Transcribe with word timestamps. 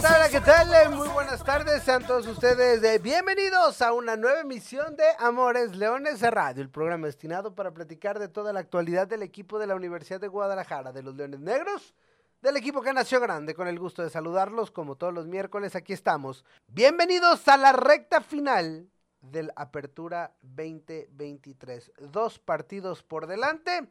¿Qué 0.00 0.02
tal? 0.06 0.30
¿qué 0.30 0.40
tal? 0.40 0.94
Muy 0.94 1.08
buenas 1.08 1.42
tardes, 1.42 1.82
sean 1.82 2.06
todos 2.06 2.24
ustedes 2.28 2.80
eh, 2.84 3.00
bienvenidos 3.00 3.82
a 3.82 3.92
una 3.92 4.16
nueva 4.16 4.40
emisión 4.40 4.94
de 4.94 5.02
Amores 5.18 5.74
Leones 5.74 6.20
Radio, 6.20 6.62
el 6.62 6.70
programa 6.70 7.06
destinado 7.08 7.52
para 7.56 7.72
platicar 7.72 8.20
de 8.20 8.28
toda 8.28 8.52
la 8.52 8.60
actualidad 8.60 9.08
del 9.08 9.24
equipo 9.24 9.58
de 9.58 9.66
la 9.66 9.74
Universidad 9.74 10.20
de 10.20 10.28
Guadalajara, 10.28 10.92
de 10.92 11.02
los 11.02 11.16
Leones 11.16 11.40
Negros, 11.40 11.94
del 12.40 12.56
equipo 12.56 12.80
que 12.80 12.92
nació 12.92 13.18
grande, 13.18 13.54
con 13.54 13.66
el 13.66 13.80
gusto 13.80 14.04
de 14.04 14.10
saludarlos 14.10 14.70
como 14.70 14.94
todos 14.94 15.12
los 15.12 15.26
miércoles, 15.26 15.74
aquí 15.74 15.94
estamos. 15.94 16.44
Bienvenidos 16.68 17.48
a 17.48 17.56
la 17.56 17.72
recta 17.72 18.20
final 18.20 18.88
del 19.20 19.50
Apertura 19.56 20.32
2023. 20.42 21.90
Dos 22.12 22.38
partidos 22.38 23.02
por 23.02 23.26
delante 23.26 23.88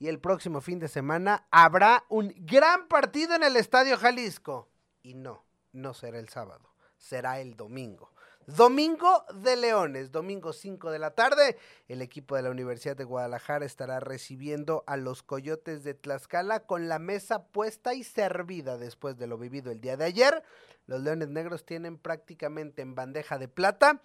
y 0.00 0.08
el 0.08 0.18
próximo 0.18 0.60
fin 0.60 0.80
de 0.80 0.88
semana 0.88 1.46
habrá 1.52 2.02
un 2.08 2.34
gran 2.38 2.88
partido 2.88 3.36
en 3.36 3.44
el 3.44 3.54
Estadio 3.54 3.96
Jalisco. 3.96 4.68
Y 5.04 5.12
no, 5.12 5.44
no 5.74 5.92
será 5.92 6.18
el 6.18 6.28
sábado, 6.28 6.74
será 6.96 7.40
el 7.40 7.56
domingo. 7.56 8.10
Domingo 8.46 9.24
de 9.34 9.56
Leones, 9.56 10.12
domingo 10.12 10.52
5 10.52 10.90
de 10.90 10.98
la 10.98 11.12
tarde, 11.12 11.56
el 11.88 12.02
equipo 12.02 12.36
de 12.36 12.42
la 12.42 12.50
Universidad 12.50 12.94
de 12.94 13.04
Guadalajara 13.04 13.64
estará 13.64 14.00
recibiendo 14.00 14.84
a 14.86 14.98
los 14.98 15.22
Coyotes 15.22 15.82
de 15.82 15.94
Tlaxcala 15.94 16.60
con 16.60 16.88
la 16.88 16.98
mesa 16.98 17.46
puesta 17.46 17.94
y 17.94 18.04
servida 18.04 18.76
después 18.76 19.16
de 19.16 19.26
lo 19.26 19.38
vivido 19.38 19.72
el 19.72 19.80
día 19.80 19.96
de 19.96 20.04
ayer. 20.04 20.42
Los 20.86 21.00
Leones 21.00 21.28
Negros 21.28 21.64
tienen 21.64 21.96
prácticamente 21.96 22.82
en 22.82 22.94
bandeja 22.94 23.38
de 23.38 23.48
plata 23.48 24.02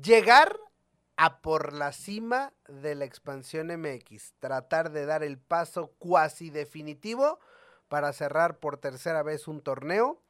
llegar 0.00 0.58
a 1.16 1.42
por 1.42 1.74
la 1.74 1.92
cima 1.92 2.54
de 2.68 2.94
la 2.94 3.04
expansión 3.04 3.66
MX, 3.66 4.32
tratar 4.40 4.90
de 4.92 5.04
dar 5.04 5.22
el 5.22 5.38
paso 5.38 5.92
cuasi 5.98 6.48
definitivo 6.48 7.38
para 7.88 8.14
cerrar 8.14 8.58
por 8.58 8.78
tercera 8.78 9.22
vez 9.22 9.46
un 9.46 9.60
torneo 9.60 10.22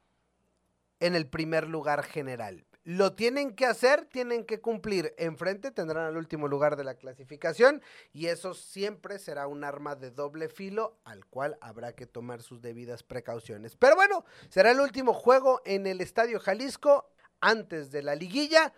en 1.03 1.15
el 1.15 1.27
primer 1.27 1.67
lugar 1.67 2.01
general. 2.03 2.65
Lo 2.85 3.11
tienen 3.11 3.55
que 3.55 3.65
hacer, 3.65 4.05
tienen 4.05 4.45
que 4.45 4.61
cumplir. 4.61 5.13
Enfrente 5.17 5.69
tendrán 5.69 6.09
el 6.09 6.15
último 6.15 6.47
lugar 6.47 6.77
de 6.77 6.85
la 6.85 6.95
clasificación 6.95 7.81
y 8.13 8.27
eso 8.27 8.53
siempre 8.53 9.19
será 9.19 9.47
un 9.47 9.65
arma 9.65 9.97
de 9.97 10.11
doble 10.11 10.47
filo 10.47 10.97
al 11.03 11.25
cual 11.25 11.57
habrá 11.59 11.93
que 11.93 12.05
tomar 12.05 12.41
sus 12.41 12.61
debidas 12.61 13.03
precauciones. 13.03 13.75
Pero 13.75 13.95
bueno, 13.95 14.23
será 14.47 14.71
el 14.71 14.79
último 14.79 15.13
juego 15.13 15.61
en 15.65 15.87
el 15.87 15.99
Estadio 15.99 16.39
Jalisco 16.39 17.09
antes 17.41 17.91
de 17.91 18.01
la 18.01 18.15
liguilla 18.15 18.73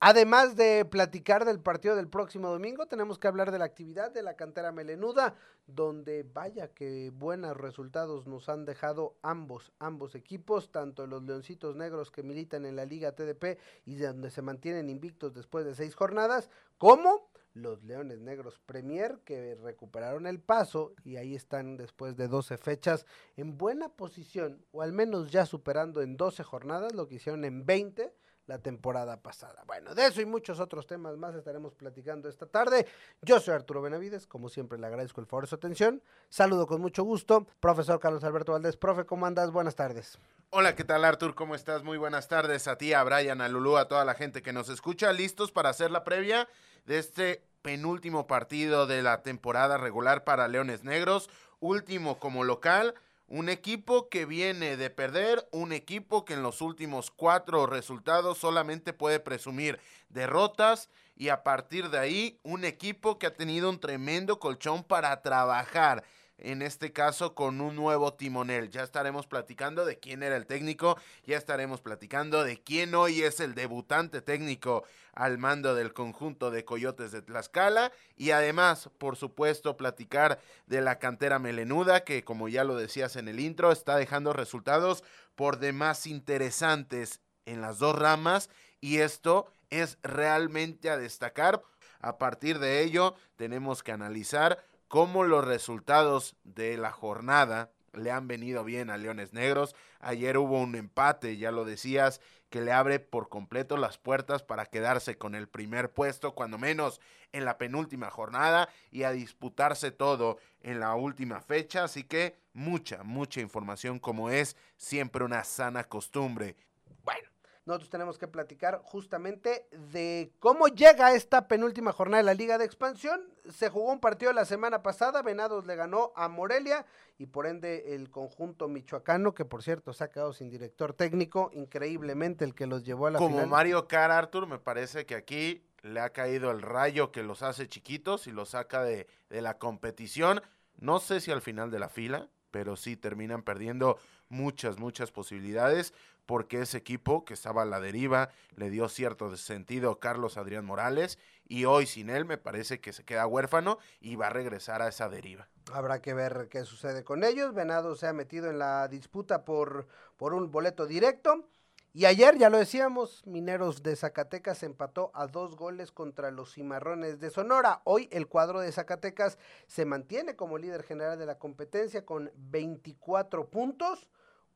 Además 0.00 0.54
de 0.54 0.84
platicar 0.84 1.44
del 1.44 1.58
partido 1.58 1.96
del 1.96 2.08
próximo 2.08 2.50
domingo, 2.50 2.86
tenemos 2.86 3.18
que 3.18 3.26
hablar 3.26 3.50
de 3.50 3.58
la 3.58 3.64
actividad 3.64 4.12
de 4.12 4.22
la 4.22 4.36
cantera 4.36 4.70
melenuda, 4.70 5.34
donde 5.66 6.22
vaya 6.22 6.68
que 6.68 7.10
buenos 7.10 7.56
resultados 7.56 8.28
nos 8.28 8.48
han 8.48 8.64
dejado 8.64 9.16
ambos, 9.22 9.72
ambos 9.80 10.14
equipos, 10.14 10.70
tanto 10.70 11.08
los 11.08 11.24
Leoncitos 11.24 11.74
Negros 11.74 12.12
que 12.12 12.22
militan 12.22 12.64
en 12.64 12.76
la 12.76 12.84
Liga 12.84 13.16
TDP 13.16 13.58
y 13.86 13.96
donde 13.96 14.30
se 14.30 14.40
mantienen 14.40 14.88
invictos 14.88 15.34
después 15.34 15.64
de 15.64 15.74
seis 15.74 15.96
jornadas, 15.96 16.48
como 16.78 17.28
los 17.54 17.82
Leones 17.82 18.20
Negros 18.20 18.60
Premier 18.60 19.18
que 19.24 19.56
recuperaron 19.56 20.28
el 20.28 20.38
paso 20.38 20.94
y 21.02 21.16
ahí 21.16 21.34
están 21.34 21.76
después 21.76 22.16
de 22.16 22.28
12 22.28 22.56
fechas 22.56 23.04
en 23.36 23.58
buena 23.58 23.88
posición, 23.88 24.64
o 24.70 24.80
al 24.80 24.92
menos 24.92 25.32
ya 25.32 25.44
superando 25.44 26.02
en 26.02 26.16
12 26.16 26.44
jornadas 26.44 26.94
lo 26.94 27.08
que 27.08 27.16
hicieron 27.16 27.44
en 27.44 27.66
20 27.66 28.14
la 28.48 28.58
temporada 28.58 29.18
pasada. 29.22 29.62
Bueno, 29.66 29.94
de 29.94 30.06
eso 30.06 30.20
y 30.22 30.26
muchos 30.26 30.58
otros 30.58 30.86
temas 30.86 31.16
más 31.18 31.34
estaremos 31.34 31.74
platicando 31.74 32.28
esta 32.28 32.46
tarde. 32.46 32.86
Yo 33.20 33.38
soy 33.40 33.54
Arturo 33.54 33.82
Benavides, 33.82 34.26
como 34.26 34.48
siempre 34.48 34.78
le 34.78 34.86
agradezco 34.86 35.20
el 35.20 35.26
favor 35.26 35.44
de 35.44 35.50
su 35.50 35.54
atención. 35.54 36.02
Saludo 36.30 36.66
con 36.66 36.80
mucho 36.80 37.04
gusto, 37.04 37.46
profesor 37.60 38.00
Carlos 38.00 38.24
Alberto 38.24 38.52
Valdés. 38.52 38.76
Profe, 38.76 39.04
¿cómo 39.04 39.26
andas? 39.26 39.52
Buenas 39.52 39.76
tardes. 39.76 40.18
Hola, 40.48 40.74
¿qué 40.74 40.82
tal 40.82 41.04
Artur? 41.04 41.34
¿Cómo 41.34 41.54
estás? 41.54 41.84
Muy 41.84 41.98
buenas 41.98 42.26
tardes 42.26 42.68
a 42.68 42.78
ti, 42.78 42.94
a 42.94 43.04
Brian, 43.04 43.42
a 43.42 43.48
Lulú, 43.48 43.76
a 43.76 43.86
toda 43.86 44.06
la 44.06 44.14
gente 44.14 44.42
que 44.42 44.54
nos 44.54 44.70
escucha. 44.70 45.12
¿Listos 45.12 45.52
para 45.52 45.68
hacer 45.68 45.90
la 45.90 46.02
previa 46.02 46.48
de 46.86 46.98
este 46.98 47.44
penúltimo 47.60 48.26
partido 48.26 48.86
de 48.86 49.02
la 49.02 49.22
temporada 49.22 49.76
regular 49.76 50.24
para 50.24 50.48
Leones 50.48 50.84
Negros? 50.84 51.28
Último 51.60 52.18
como 52.18 52.44
local 52.44 52.94
un 53.28 53.50
equipo 53.50 54.08
que 54.08 54.24
viene 54.24 54.76
de 54.76 54.88
perder, 54.88 55.46
un 55.52 55.72
equipo 55.72 56.24
que 56.24 56.32
en 56.32 56.42
los 56.42 56.62
últimos 56.62 57.10
cuatro 57.10 57.66
resultados 57.66 58.38
solamente 58.38 58.94
puede 58.94 59.20
presumir 59.20 59.78
derrotas 60.08 60.88
y 61.14 61.28
a 61.28 61.42
partir 61.42 61.90
de 61.90 61.98
ahí 61.98 62.40
un 62.42 62.64
equipo 62.64 63.18
que 63.18 63.26
ha 63.26 63.34
tenido 63.34 63.68
un 63.68 63.80
tremendo 63.80 64.40
colchón 64.40 64.82
para 64.82 65.20
trabajar 65.20 66.04
en 66.38 66.62
este 66.62 66.92
caso 66.92 67.34
con 67.34 67.60
un 67.60 67.76
nuevo 67.76 68.14
timonel. 68.14 68.70
Ya 68.70 68.82
estaremos 68.82 69.26
platicando 69.26 69.84
de 69.84 69.98
quién 69.98 70.22
era 70.22 70.36
el 70.36 70.46
técnico, 70.46 70.96
ya 71.26 71.36
estaremos 71.36 71.80
platicando 71.80 72.44
de 72.44 72.62
quién 72.62 72.94
hoy 72.94 73.22
es 73.22 73.40
el 73.40 73.54
debutante 73.54 74.22
técnico 74.22 74.84
al 75.12 75.38
mando 75.38 75.74
del 75.74 75.92
conjunto 75.92 76.50
de 76.50 76.64
Coyotes 76.64 77.10
de 77.10 77.22
Tlaxcala 77.22 77.92
y 78.16 78.30
además, 78.30 78.88
por 78.98 79.16
supuesto, 79.16 79.76
platicar 79.76 80.40
de 80.66 80.80
la 80.80 81.00
cantera 81.00 81.40
melenuda 81.40 82.04
que, 82.04 82.22
como 82.22 82.48
ya 82.48 82.62
lo 82.64 82.76
decías 82.76 83.16
en 83.16 83.26
el 83.28 83.40
intro, 83.40 83.72
está 83.72 83.96
dejando 83.96 84.32
resultados 84.32 85.02
por 85.34 85.58
demás 85.58 86.06
interesantes 86.06 87.20
en 87.46 87.60
las 87.60 87.78
dos 87.78 87.98
ramas 87.98 88.48
y 88.80 88.98
esto 88.98 89.50
es 89.70 89.98
realmente 90.02 90.88
a 90.90 90.96
destacar. 90.96 91.62
A 92.00 92.16
partir 92.18 92.60
de 92.60 92.82
ello, 92.82 93.16
tenemos 93.36 93.82
que 93.82 93.90
analizar 93.90 94.64
cómo 94.88 95.24
los 95.24 95.44
resultados 95.44 96.36
de 96.44 96.76
la 96.76 96.90
jornada 96.90 97.70
le 97.92 98.10
han 98.10 98.28
venido 98.28 98.64
bien 98.64 98.90
a 98.90 98.96
Leones 98.96 99.32
Negros. 99.32 99.74
Ayer 100.00 100.38
hubo 100.38 100.60
un 100.60 100.74
empate, 100.74 101.36
ya 101.36 101.50
lo 101.50 101.64
decías, 101.64 102.20
que 102.50 102.60
le 102.60 102.72
abre 102.72 102.98
por 102.98 103.28
completo 103.28 103.76
las 103.76 103.98
puertas 103.98 104.42
para 104.42 104.66
quedarse 104.66 105.18
con 105.18 105.34
el 105.34 105.48
primer 105.48 105.92
puesto, 105.92 106.34
cuando 106.34 106.58
menos 106.58 107.00
en 107.32 107.44
la 107.44 107.58
penúltima 107.58 108.10
jornada, 108.10 108.68
y 108.90 109.02
a 109.02 109.12
disputarse 109.12 109.90
todo 109.90 110.38
en 110.62 110.80
la 110.80 110.94
última 110.94 111.40
fecha. 111.40 111.84
Así 111.84 112.04
que 112.04 112.38
mucha, 112.54 113.02
mucha 113.02 113.40
información 113.40 113.98
como 113.98 114.30
es 114.30 114.56
siempre 114.76 115.24
una 115.24 115.44
sana 115.44 115.84
costumbre. 115.84 116.56
Bueno, 117.04 117.28
nosotros 117.68 117.90
tenemos 117.90 118.16
que 118.16 118.26
platicar 118.26 118.80
justamente 118.82 119.68
de 119.92 120.32
cómo 120.38 120.68
llega 120.68 121.12
esta 121.12 121.48
penúltima 121.48 121.92
jornada 121.92 122.22
de 122.22 122.26
la 122.26 122.32
Liga 122.32 122.56
de 122.56 122.64
Expansión. 122.64 123.20
Se 123.52 123.68
jugó 123.68 123.92
un 123.92 124.00
partido 124.00 124.32
la 124.32 124.46
semana 124.46 124.82
pasada, 124.82 125.20
Venados 125.20 125.66
le 125.66 125.76
ganó 125.76 126.10
a 126.16 126.28
Morelia 126.28 126.86
y 127.18 127.26
por 127.26 127.46
ende 127.46 127.94
el 127.94 128.08
conjunto 128.10 128.68
michoacano, 128.68 129.34
que 129.34 129.44
por 129.44 129.62
cierto 129.62 129.92
se 129.92 130.02
ha 130.02 130.08
quedado 130.08 130.32
sin 130.32 130.48
director 130.48 130.94
técnico, 130.94 131.50
increíblemente 131.52 132.46
el 132.46 132.54
que 132.54 132.66
los 132.66 132.84
llevó 132.84 133.08
a 133.08 133.10
la 133.10 133.18
Como 133.18 133.36
final. 133.36 133.48
Mario 133.48 133.86
Car 133.86 134.10
Arthur, 134.12 134.46
me 134.46 134.58
parece 134.58 135.04
que 135.04 135.14
aquí 135.14 135.62
le 135.82 136.00
ha 136.00 136.08
caído 136.08 136.50
el 136.50 136.62
rayo 136.62 137.12
que 137.12 137.22
los 137.22 137.42
hace 137.42 137.68
chiquitos 137.68 138.26
y 138.26 138.32
los 138.32 138.48
saca 138.50 138.82
de, 138.82 139.06
de 139.28 139.42
la 139.42 139.58
competición. 139.58 140.40
No 140.78 141.00
sé 141.00 141.20
si 141.20 141.30
al 141.30 141.42
final 141.42 141.70
de 141.70 141.80
la 141.80 141.90
fila, 141.90 142.30
pero 142.50 142.76
sí 142.76 142.96
terminan 142.96 143.42
perdiendo 143.42 143.98
muchas, 144.30 144.78
muchas 144.78 145.10
posibilidades 145.10 145.92
porque 146.28 146.60
ese 146.60 146.76
equipo 146.76 147.24
que 147.24 147.32
estaba 147.32 147.62
a 147.62 147.64
la 147.64 147.80
deriva 147.80 148.28
le 148.54 148.68
dio 148.68 148.90
cierto 148.90 149.34
sentido 149.38 149.98
Carlos 149.98 150.36
Adrián 150.36 150.66
Morales 150.66 151.18
y 151.46 151.64
hoy 151.64 151.86
sin 151.86 152.10
él 152.10 152.26
me 152.26 152.36
parece 152.36 152.82
que 152.82 152.92
se 152.92 153.02
queda 153.02 153.26
huérfano 153.26 153.78
y 153.98 154.16
va 154.16 154.26
a 154.26 154.30
regresar 154.30 154.82
a 154.82 154.88
esa 154.88 155.08
deriva. 155.08 155.48
Habrá 155.72 156.02
que 156.02 156.12
ver 156.12 156.48
qué 156.50 156.64
sucede 156.66 157.02
con 157.02 157.24
ellos. 157.24 157.54
Venado 157.54 157.96
se 157.96 158.08
ha 158.08 158.12
metido 158.12 158.50
en 158.50 158.58
la 158.58 158.88
disputa 158.88 159.46
por, 159.46 159.88
por 160.18 160.34
un 160.34 160.50
boleto 160.50 160.86
directo. 160.86 161.48
Y 161.94 162.04
ayer, 162.04 162.36
ya 162.36 162.50
lo 162.50 162.58
decíamos, 162.58 163.26
Mineros 163.26 163.82
de 163.82 163.96
Zacatecas 163.96 164.62
empató 164.62 165.10
a 165.14 165.28
dos 165.28 165.56
goles 165.56 165.92
contra 165.92 166.30
los 166.30 166.52
Cimarrones 166.52 167.20
de 167.20 167.30
Sonora. 167.30 167.80
Hoy 167.84 168.06
el 168.12 168.26
cuadro 168.26 168.60
de 168.60 168.70
Zacatecas 168.70 169.38
se 169.66 169.86
mantiene 169.86 170.36
como 170.36 170.58
líder 170.58 170.82
general 170.82 171.18
de 171.18 171.24
la 171.24 171.38
competencia 171.38 172.04
con 172.04 172.30
24 172.36 173.48
puntos 173.48 174.10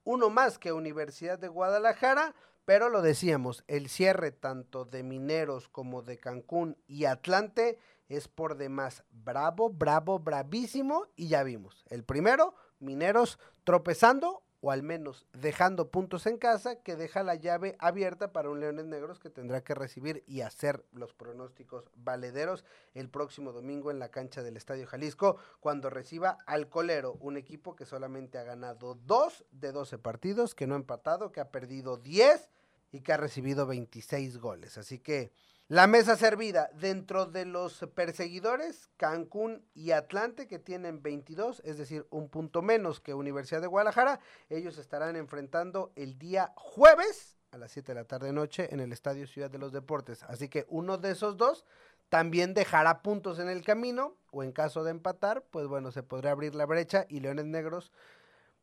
uno 0.05 0.31
más 0.31 0.59
que 0.59 0.73
Universidad 0.73 1.39
de 1.39 1.49
Guadalajara, 1.49 2.35
pero 2.65 2.89
lo 2.89 3.03
decíamos, 3.03 3.65
el 3.67 3.89
cierre 3.89 4.31
tanto 4.31 4.85
de 4.85 5.03
Mineros 5.03 5.69
como 5.69 6.03
de 6.03 6.19
Cancún 6.19 6.77
y 6.87 7.07
Atlante 7.07 7.79
es 8.09 8.29
por 8.29 8.57
demás 8.57 9.05
bravo, 9.11 9.71
bravo, 9.71 10.19
bravísimo 10.19 11.07
y 11.17 11.29
ya 11.29 11.43
vimos. 11.43 11.85
El 11.89 12.05
primero, 12.05 12.55
Mineros 12.79 13.39
tropezando 13.65 14.43
o 14.63 14.71
al 14.71 14.85
menos 14.85 15.27
dejando 15.33 15.91
puntos 15.91 16.25
en 16.27 16.39
casa, 16.39 16.77
que 16.77 16.95
deja 16.95 17.25
la 17.25 17.35
llave 17.35 17.77
abierta 17.81 18.33
para 18.33 18.49
un 18.49 18.61
Leones 18.61 18.87
Negros 18.87 19.19
que 19.19 19.29
tendrá 19.29 19.63
que 19.63 19.75
recibir 19.75 20.23
y 20.29 20.43
hacer 20.43 20.85
los 20.93 21.13
pronósticos 21.13 21.91
valederos 21.97 22.65
el 22.95 23.11
próximo 23.11 23.53
domingo 23.53 23.91
en 23.91 23.99
la 23.99 24.11
cancha 24.11 24.43
del 24.43 24.57
Estadio 24.57 24.87
Jalisco, 24.87 25.37
cuando 25.59 25.91
reciba 25.91 26.39
al 26.47 26.69
Colero, 26.69 27.15
un 27.21 27.37
equipo 27.37 27.75
que 27.75 27.85
solamente 27.85 28.39
ha 28.39 28.45
ganado 28.45 28.95
2 28.95 29.45
de 29.51 29.73
12 29.73 29.99
partidos, 29.99 30.55
que 30.55 30.69
no 30.69 30.75
ha 30.75 30.79
empatado, 30.79 31.33
que 31.33 31.41
ha 31.41 31.51
perdido 31.51 31.97
10 31.97 32.49
y 32.93 33.01
que 33.01 33.13
ha 33.13 33.17
recibido 33.17 33.67
26 33.67 34.39
goles. 34.39 34.79
Así 34.79 35.01
que 35.01 35.33
la 35.69 35.87
mesa 35.87 36.17
servida 36.17 36.71
dentro 36.75 37.27
de 37.27 37.47
los 37.47 37.87
perseguidores, 37.95 38.91
Cancún 38.97 39.65
y 39.75 39.93
Atlante, 39.93 40.47
que 40.47 40.59
tienen 40.59 41.03
22, 41.03 41.63
es 41.65 41.79
decir, 41.79 42.07
un 42.11 42.29
punto 42.29 42.61
menos 42.61 43.01
que 43.01 43.15
Universidad 43.15 43.61
de 43.61 43.69
Guadalajara. 43.69 44.21
Ellos 44.51 44.77
estarán 44.77 45.17
enfrentando 45.17 45.93
el 45.97 46.19
día 46.19 46.53
jueves 46.57 47.39
a 47.53 47.59
las 47.59 47.73
7 47.73 47.93
de 47.93 48.01
la 48.01 48.05
tarde 48.05 48.33
noche 48.33 48.73
en 48.73 48.81
el 48.81 48.93
Estadio 48.93 49.27
Ciudad 49.27 49.51
de 49.51 49.59
los 49.59 49.73
Deportes. 49.73 50.23
Así 50.25 50.49
que 50.49 50.67
uno 50.69 50.99
de 50.99 51.13
esos 51.13 51.37
dos 51.37 51.65
también 52.09 52.53
dejará 52.53 53.01
puntos 53.01 53.39
en 53.39 53.49
el 53.49 53.65
camino 53.65 54.17
o 54.31 54.43
en 54.43 54.53
caso 54.53 54.85
de 54.85 54.91
empatar, 54.91 55.43
pues 55.51 55.67
bueno, 55.67 55.93
se 55.93 56.03
podría 56.03 56.33
abrir 56.33 56.55
la 56.55 56.67
brecha 56.67 57.07
y 57.09 57.21
Leones 57.21 57.47
Negros 57.47 57.93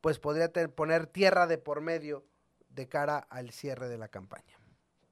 pues 0.02 0.20
podría 0.20 0.52
poner 0.76 1.08
tierra 1.08 1.48
de 1.48 1.58
por 1.58 1.82
medio 1.82 2.24
de 2.70 2.88
cara 2.88 3.18
al 3.18 3.52
cierre 3.52 3.90
de 3.90 3.98
la 3.98 4.08
campaña. 4.08 4.59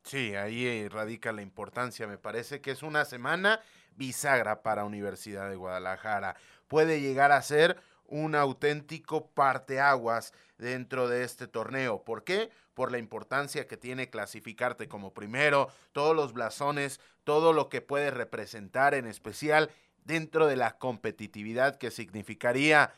Sí, 0.07 0.35
ahí 0.35 0.65
eh, 0.65 0.87
radica 0.89 1.33
la 1.33 1.41
importancia. 1.41 2.07
Me 2.07 2.17
parece 2.17 2.61
que 2.61 2.71
es 2.71 2.81
una 2.81 3.03
semana 3.03 3.59
bisagra 3.97 4.61
para 4.61 4.85
Universidad 4.85 5.49
de 5.49 5.57
Guadalajara. 5.57 6.37
Puede 6.69 7.01
llegar 7.01 7.33
a 7.33 7.41
ser 7.41 7.77
un 8.05 8.33
auténtico 8.33 9.27
parteaguas 9.31 10.33
dentro 10.57 11.09
de 11.09 11.25
este 11.25 11.47
torneo. 11.47 12.05
¿Por 12.05 12.23
qué? 12.23 12.49
Por 12.73 12.89
la 12.89 12.99
importancia 12.99 13.67
que 13.67 13.75
tiene 13.75 14.09
clasificarte 14.09 14.87
como 14.87 15.13
primero, 15.13 15.67
todos 15.91 16.15
los 16.15 16.31
blasones, 16.31 17.01
todo 17.25 17.51
lo 17.51 17.67
que 17.67 17.81
puede 17.81 18.09
representar 18.09 18.93
en 18.93 19.07
especial 19.07 19.71
dentro 20.05 20.47
de 20.47 20.55
la 20.55 20.77
competitividad 20.77 21.75
que 21.75 21.91
significaría 21.91 22.93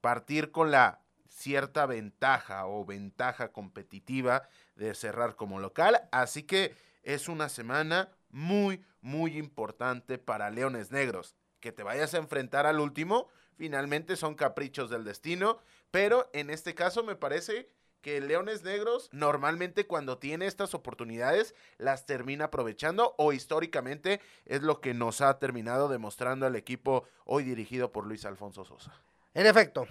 partir 0.00 0.50
con 0.50 0.70
la 0.70 1.02
cierta 1.28 1.86
ventaja 1.86 2.66
o 2.66 2.84
ventaja 2.84 3.52
competitiva 3.52 4.48
de 4.74 4.94
cerrar 4.94 5.36
como 5.36 5.60
local. 5.60 6.08
Así 6.10 6.42
que 6.42 6.74
es 7.02 7.28
una 7.28 7.48
semana 7.48 8.10
muy, 8.30 8.84
muy 9.00 9.36
importante 9.38 10.18
para 10.18 10.50
Leones 10.50 10.90
Negros. 10.90 11.36
Que 11.60 11.72
te 11.72 11.82
vayas 11.82 12.14
a 12.14 12.18
enfrentar 12.18 12.66
al 12.66 12.80
último, 12.80 13.28
finalmente 13.56 14.16
son 14.16 14.34
caprichos 14.34 14.90
del 14.90 15.04
destino, 15.04 15.58
pero 15.90 16.28
en 16.32 16.50
este 16.50 16.74
caso 16.74 17.02
me 17.02 17.16
parece 17.16 17.68
que 18.00 18.20
Leones 18.20 18.62
Negros 18.62 19.08
normalmente 19.12 19.86
cuando 19.86 20.18
tiene 20.18 20.46
estas 20.46 20.74
oportunidades 20.74 21.54
las 21.78 22.06
termina 22.06 22.46
aprovechando 22.46 23.14
o 23.18 23.32
históricamente 23.32 24.20
es 24.44 24.62
lo 24.62 24.80
que 24.80 24.94
nos 24.94 25.20
ha 25.20 25.38
terminado 25.38 25.88
demostrando 25.88 26.46
el 26.46 26.56
equipo 26.56 27.04
hoy 27.24 27.42
dirigido 27.42 27.90
por 27.90 28.06
Luis 28.06 28.24
Alfonso 28.24 28.64
Sosa. 28.64 28.92
En 29.34 29.46
efecto, 29.46 29.86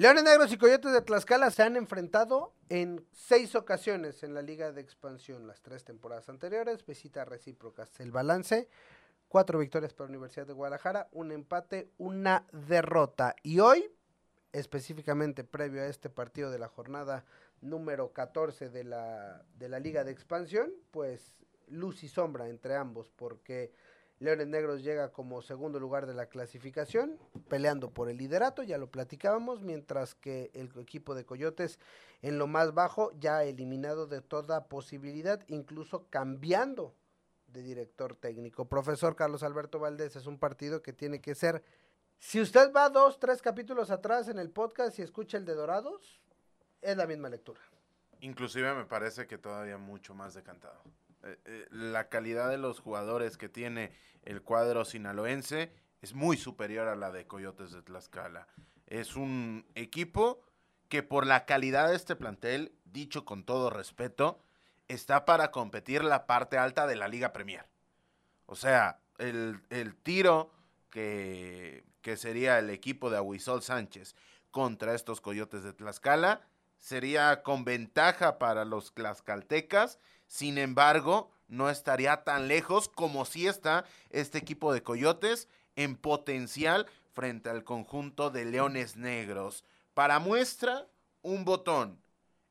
Leones 0.00 0.24
Negros 0.24 0.50
y 0.50 0.56
Coyotes 0.56 0.94
de 0.94 1.02
Tlaxcala 1.02 1.50
se 1.50 1.62
han 1.62 1.76
enfrentado 1.76 2.54
en 2.70 3.06
seis 3.12 3.54
ocasiones 3.54 4.22
en 4.22 4.32
la 4.32 4.40
Liga 4.40 4.72
de 4.72 4.80
Expansión, 4.80 5.46
las 5.46 5.60
tres 5.60 5.84
temporadas 5.84 6.30
anteriores, 6.30 6.86
visitas 6.86 7.28
recíprocas. 7.28 8.00
El 8.00 8.10
balance, 8.10 8.70
cuatro 9.28 9.58
victorias 9.58 9.92
para 9.92 10.06
la 10.06 10.12
Universidad 10.12 10.46
de 10.46 10.54
Guadalajara, 10.54 11.10
un 11.12 11.32
empate, 11.32 11.90
una 11.98 12.46
derrota. 12.50 13.36
Y 13.42 13.60
hoy, 13.60 13.92
específicamente 14.52 15.44
previo 15.44 15.82
a 15.82 15.88
este 15.88 16.08
partido 16.08 16.50
de 16.50 16.58
la 16.58 16.68
jornada 16.68 17.26
número 17.60 18.14
14 18.14 18.70
de 18.70 18.84
la, 18.84 19.44
de 19.58 19.68
la 19.68 19.80
Liga 19.80 20.02
de 20.02 20.12
Expansión, 20.12 20.72
pues 20.92 21.36
luz 21.68 22.02
y 22.04 22.08
sombra 22.08 22.48
entre 22.48 22.74
ambos, 22.74 23.10
porque 23.10 23.74
Leones 24.20 24.48
Negros 24.48 24.82
llega 24.82 25.12
como 25.12 25.40
segundo 25.40 25.80
lugar 25.80 26.06
de 26.06 26.12
la 26.12 26.26
clasificación, 26.26 27.18
peleando 27.48 27.90
por 27.90 28.10
el 28.10 28.18
liderato, 28.18 28.62
ya 28.62 28.76
lo 28.76 28.90
platicábamos, 28.90 29.62
mientras 29.62 30.14
que 30.14 30.50
el 30.52 30.70
equipo 30.78 31.14
de 31.14 31.24
Coyotes 31.24 31.78
en 32.20 32.38
lo 32.38 32.46
más 32.46 32.74
bajo, 32.74 33.12
ya 33.18 33.42
eliminado 33.44 34.06
de 34.06 34.20
toda 34.20 34.68
posibilidad, 34.68 35.42
incluso 35.48 36.06
cambiando 36.10 36.94
de 37.46 37.62
director 37.62 38.14
técnico. 38.14 38.68
Profesor 38.68 39.16
Carlos 39.16 39.42
Alberto 39.42 39.78
Valdés, 39.78 40.14
es 40.16 40.26
un 40.26 40.38
partido 40.38 40.82
que 40.82 40.92
tiene 40.92 41.22
que 41.22 41.34
ser, 41.34 41.64
si 42.18 42.42
usted 42.42 42.74
va 42.74 42.90
dos, 42.90 43.18
tres 43.18 43.40
capítulos 43.40 43.90
atrás 43.90 44.28
en 44.28 44.38
el 44.38 44.50
podcast 44.50 44.98
y 44.98 45.02
escucha 45.02 45.38
el 45.38 45.46
de 45.46 45.54
Dorados, 45.54 46.20
es 46.82 46.94
la 46.94 47.06
misma 47.06 47.30
lectura. 47.30 47.60
Inclusive 48.20 48.74
me 48.74 48.84
parece 48.84 49.26
que 49.26 49.38
todavía 49.38 49.78
mucho 49.78 50.14
más 50.14 50.34
decantado. 50.34 50.82
Eh, 51.22 51.38
eh, 51.44 51.66
la 51.70 52.08
calidad 52.08 52.48
de 52.48 52.58
los 52.58 52.80
jugadores 52.80 53.36
que 53.36 53.48
tiene 53.48 53.92
el 54.22 54.42
cuadro 54.42 54.84
sinaloense 54.84 55.72
es 56.00 56.14
muy 56.14 56.36
superior 56.36 56.88
a 56.88 56.96
la 56.96 57.10
de 57.10 57.26
Coyotes 57.26 57.72
de 57.72 57.82
Tlaxcala. 57.82 58.48
Es 58.86 59.16
un 59.16 59.66
equipo 59.74 60.40
que 60.88 61.02
por 61.02 61.26
la 61.26 61.44
calidad 61.44 61.88
de 61.88 61.96
este 61.96 62.16
plantel, 62.16 62.72
dicho 62.84 63.24
con 63.24 63.44
todo 63.44 63.70
respeto, 63.70 64.42
está 64.88 65.24
para 65.24 65.50
competir 65.50 66.02
la 66.02 66.26
parte 66.26 66.58
alta 66.58 66.86
de 66.86 66.96
la 66.96 67.06
Liga 67.06 67.32
Premier. 67.32 67.66
O 68.46 68.56
sea, 68.56 69.00
el, 69.18 69.60
tiro 70.02 70.50
que, 70.90 71.84
que 72.02 72.16
sería 72.16 72.58
el 72.58 72.70
equipo 72.70 73.10
de 73.10 73.18
Aguisol 73.18 73.62
Sánchez 73.62 74.16
contra 74.50 74.94
estos 74.94 75.20
Coyotes 75.20 75.62
de 75.62 75.72
Tlaxcala 75.72 76.40
sería 76.78 77.42
con 77.42 77.64
ventaja 77.64 78.38
para 78.38 78.64
los 78.64 78.94
tlaxcaltecas 78.94 79.98
sin 80.30 80.58
embargo, 80.58 81.32
no 81.48 81.70
estaría 81.70 82.22
tan 82.22 82.46
lejos 82.46 82.88
como 82.88 83.24
si 83.24 83.48
está 83.48 83.84
este 84.10 84.38
equipo 84.38 84.72
de 84.72 84.80
Coyotes 84.80 85.48
en 85.74 85.96
potencial 85.96 86.86
frente 87.12 87.50
al 87.50 87.64
conjunto 87.64 88.30
de 88.30 88.44
Leones 88.44 88.94
Negros. 88.94 89.64
Para 89.92 90.20
muestra, 90.20 90.86
un 91.22 91.44
botón. 91.44 92.00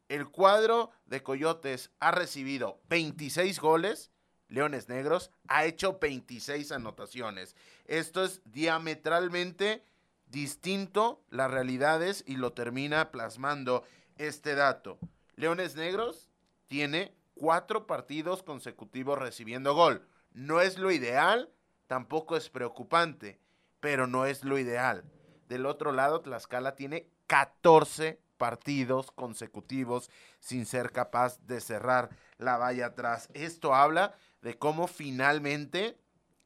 El 0.09 0.27
cuadro 0.27 0.91
de 1.05 1.23
Coyotes 1.23 1.91
ha 2.01 2.11
recibido 2.11 2.81
26 2.89 3.61
goles. 3.61 4.11
Leones 4.49 4.89
Negros 4.89 5.31
ha 5.47 5.63
hecho 5.63 5.99
26 6.01 6.73
anotaciones. 6.73 7.55
Esto 7.85 8.25
es 8.25 8.41
diametralmente 8.43 9.85
distinto 10.25 11.23
las 11.29 11.49
realidades 11.49 12.25
y 12.27 12.35
lo 12.35 12.51
termina 12.51 13.09
plasmando 13.09 13.85
este 14.17 14.55
dato. 14.55 14.99
Leones 15.37 15.77
Negros 15.77 16.29
tiene 16.67 17.17
cuatro 17.39 17.87
partidos 17.87 18.43
consecutivos 18.43 19.17
recibiendo 19.17 19.73
gol. 19.73 20.05
No 20.33 20.59
es 20.59 20.77
lo 20.77 20.91
ideal, 20.91 21.49
tampoco 21.87 22.35
es 22.35 22.49
preocupante, 22.49 23.39
pero 23.79 24.07
no 24.07 24.25
es 24.25 24.43
lo 24.43 24.59
ideal. 24.59 25.05
Del 25.47 25.65
otro 25.65 25.93
lado, 25.93 26.19
Tlaxcala 26.19 26.75
tiene 26.75 27.07
14 27.27 28.19
partidos 28.37 29.11
consecutivos 29.11 30.11
sin 30.39 30.65
ser 30.65 30.91
capaz 30.91 31.39
de 31.47 31.61
cerrar 31.61 32.09
la 32.37 32.57
valla 32.57 32.87
atrás. 32.87 33.29
Esto 33.33 33.73
habla 33.73 34.15
de 34.41 34.57
cómo 34.57 34.87
finalmente 34.87 35.97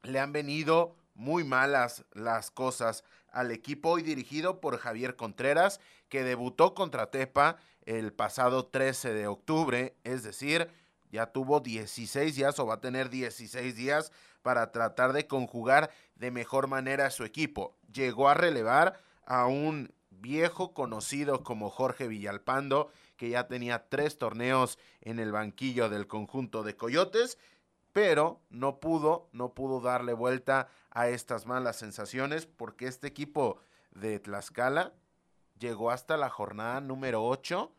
le 0.04 0.20
han 0.20 0.32
venido 0.32 0.96
muy 1.16 1.44
malas 1.44 2.06
las 2.14 2.52
cosas 2.52 3.04
al 3.32 3.50
equipo 3.50 3.90
hoy 3.90 4.04
dirigido 4.04 4.62
por 4.62 4.78
Javier 4.78 5.16
Contreras, 5.16 5.80
que 6.08 6.24
debutó 6.24 6.76
contra 6.76 7.10
Tepa 7.10 7.58
el 7.86 8.14
pasado 8.14 8.68
13 8.68 9.14
de 9.14 9.28
octubre, 9.28 9.96
es 10.04 10.22
decir, 10.24 10.70
ya 11.14 11.28
tuvo 11.28 11.60
16 11.60 12.36
días 12.36 12.58
o 12.58 12.66
va 12.66 12.74
a 12.74 12.82
tener 12.82 13.12
16 13.12 13.76
días 13.76 14.12
para 14.42 14.72
tratar 14.72 15.14
de 15.14 15.28
conjugar 15.28 15.92
de 16.16 16.32
mejor 16.32 16.68
manera 16.68 17.06
a 17.06 17.12
su 17.12 17.24
equipo. 17.24 17.78
Llegó 17.94 18.30
a 18.30 18.34
relevar 18.34 19.00
a 19.24 19.46
un 19.46 19.94
viejo 20.10 20.74
conocido 20.74 21.44
como 21.44 21.70
Jorge 21.70 22.08
Villalpando, 22.08 22.90
que 23.16 23.30
ya 23.30 23.48
tenía 23.48 23.90
tres 23.90 24.18
torneos 24.18 24.80
en 25.02 25.20
el 25.20 25.32
banquillo 25.32 25.88
del 25.88 26.08
conjunto 26.08 26.64
de 26.64 26.76
Coyotes, 26.76 27.38
pero 27.92 28.42
no 28.50 28.80
pudo, 28.80 29.30
no 29.34 29.54
pudo 29.54 29.82
darle 29.82 30.14
vuelta 30.14 30.68
a 30.90 31.10
estas 31.10 31.46
malas 31.46 31.76
sensaciones 31.76 32.48
porque 32.48 32.88
este 32.88 33.06
equipo 33.06 33.60
de 33.92 34.20
Tlaxcala 34.20 34.94
llegó 35.60 35.92
hasta 35.92 36.18
la 36.18 36.32
jornada 36.32 36.82
número 36.82 37.24
8. 37.24 37.72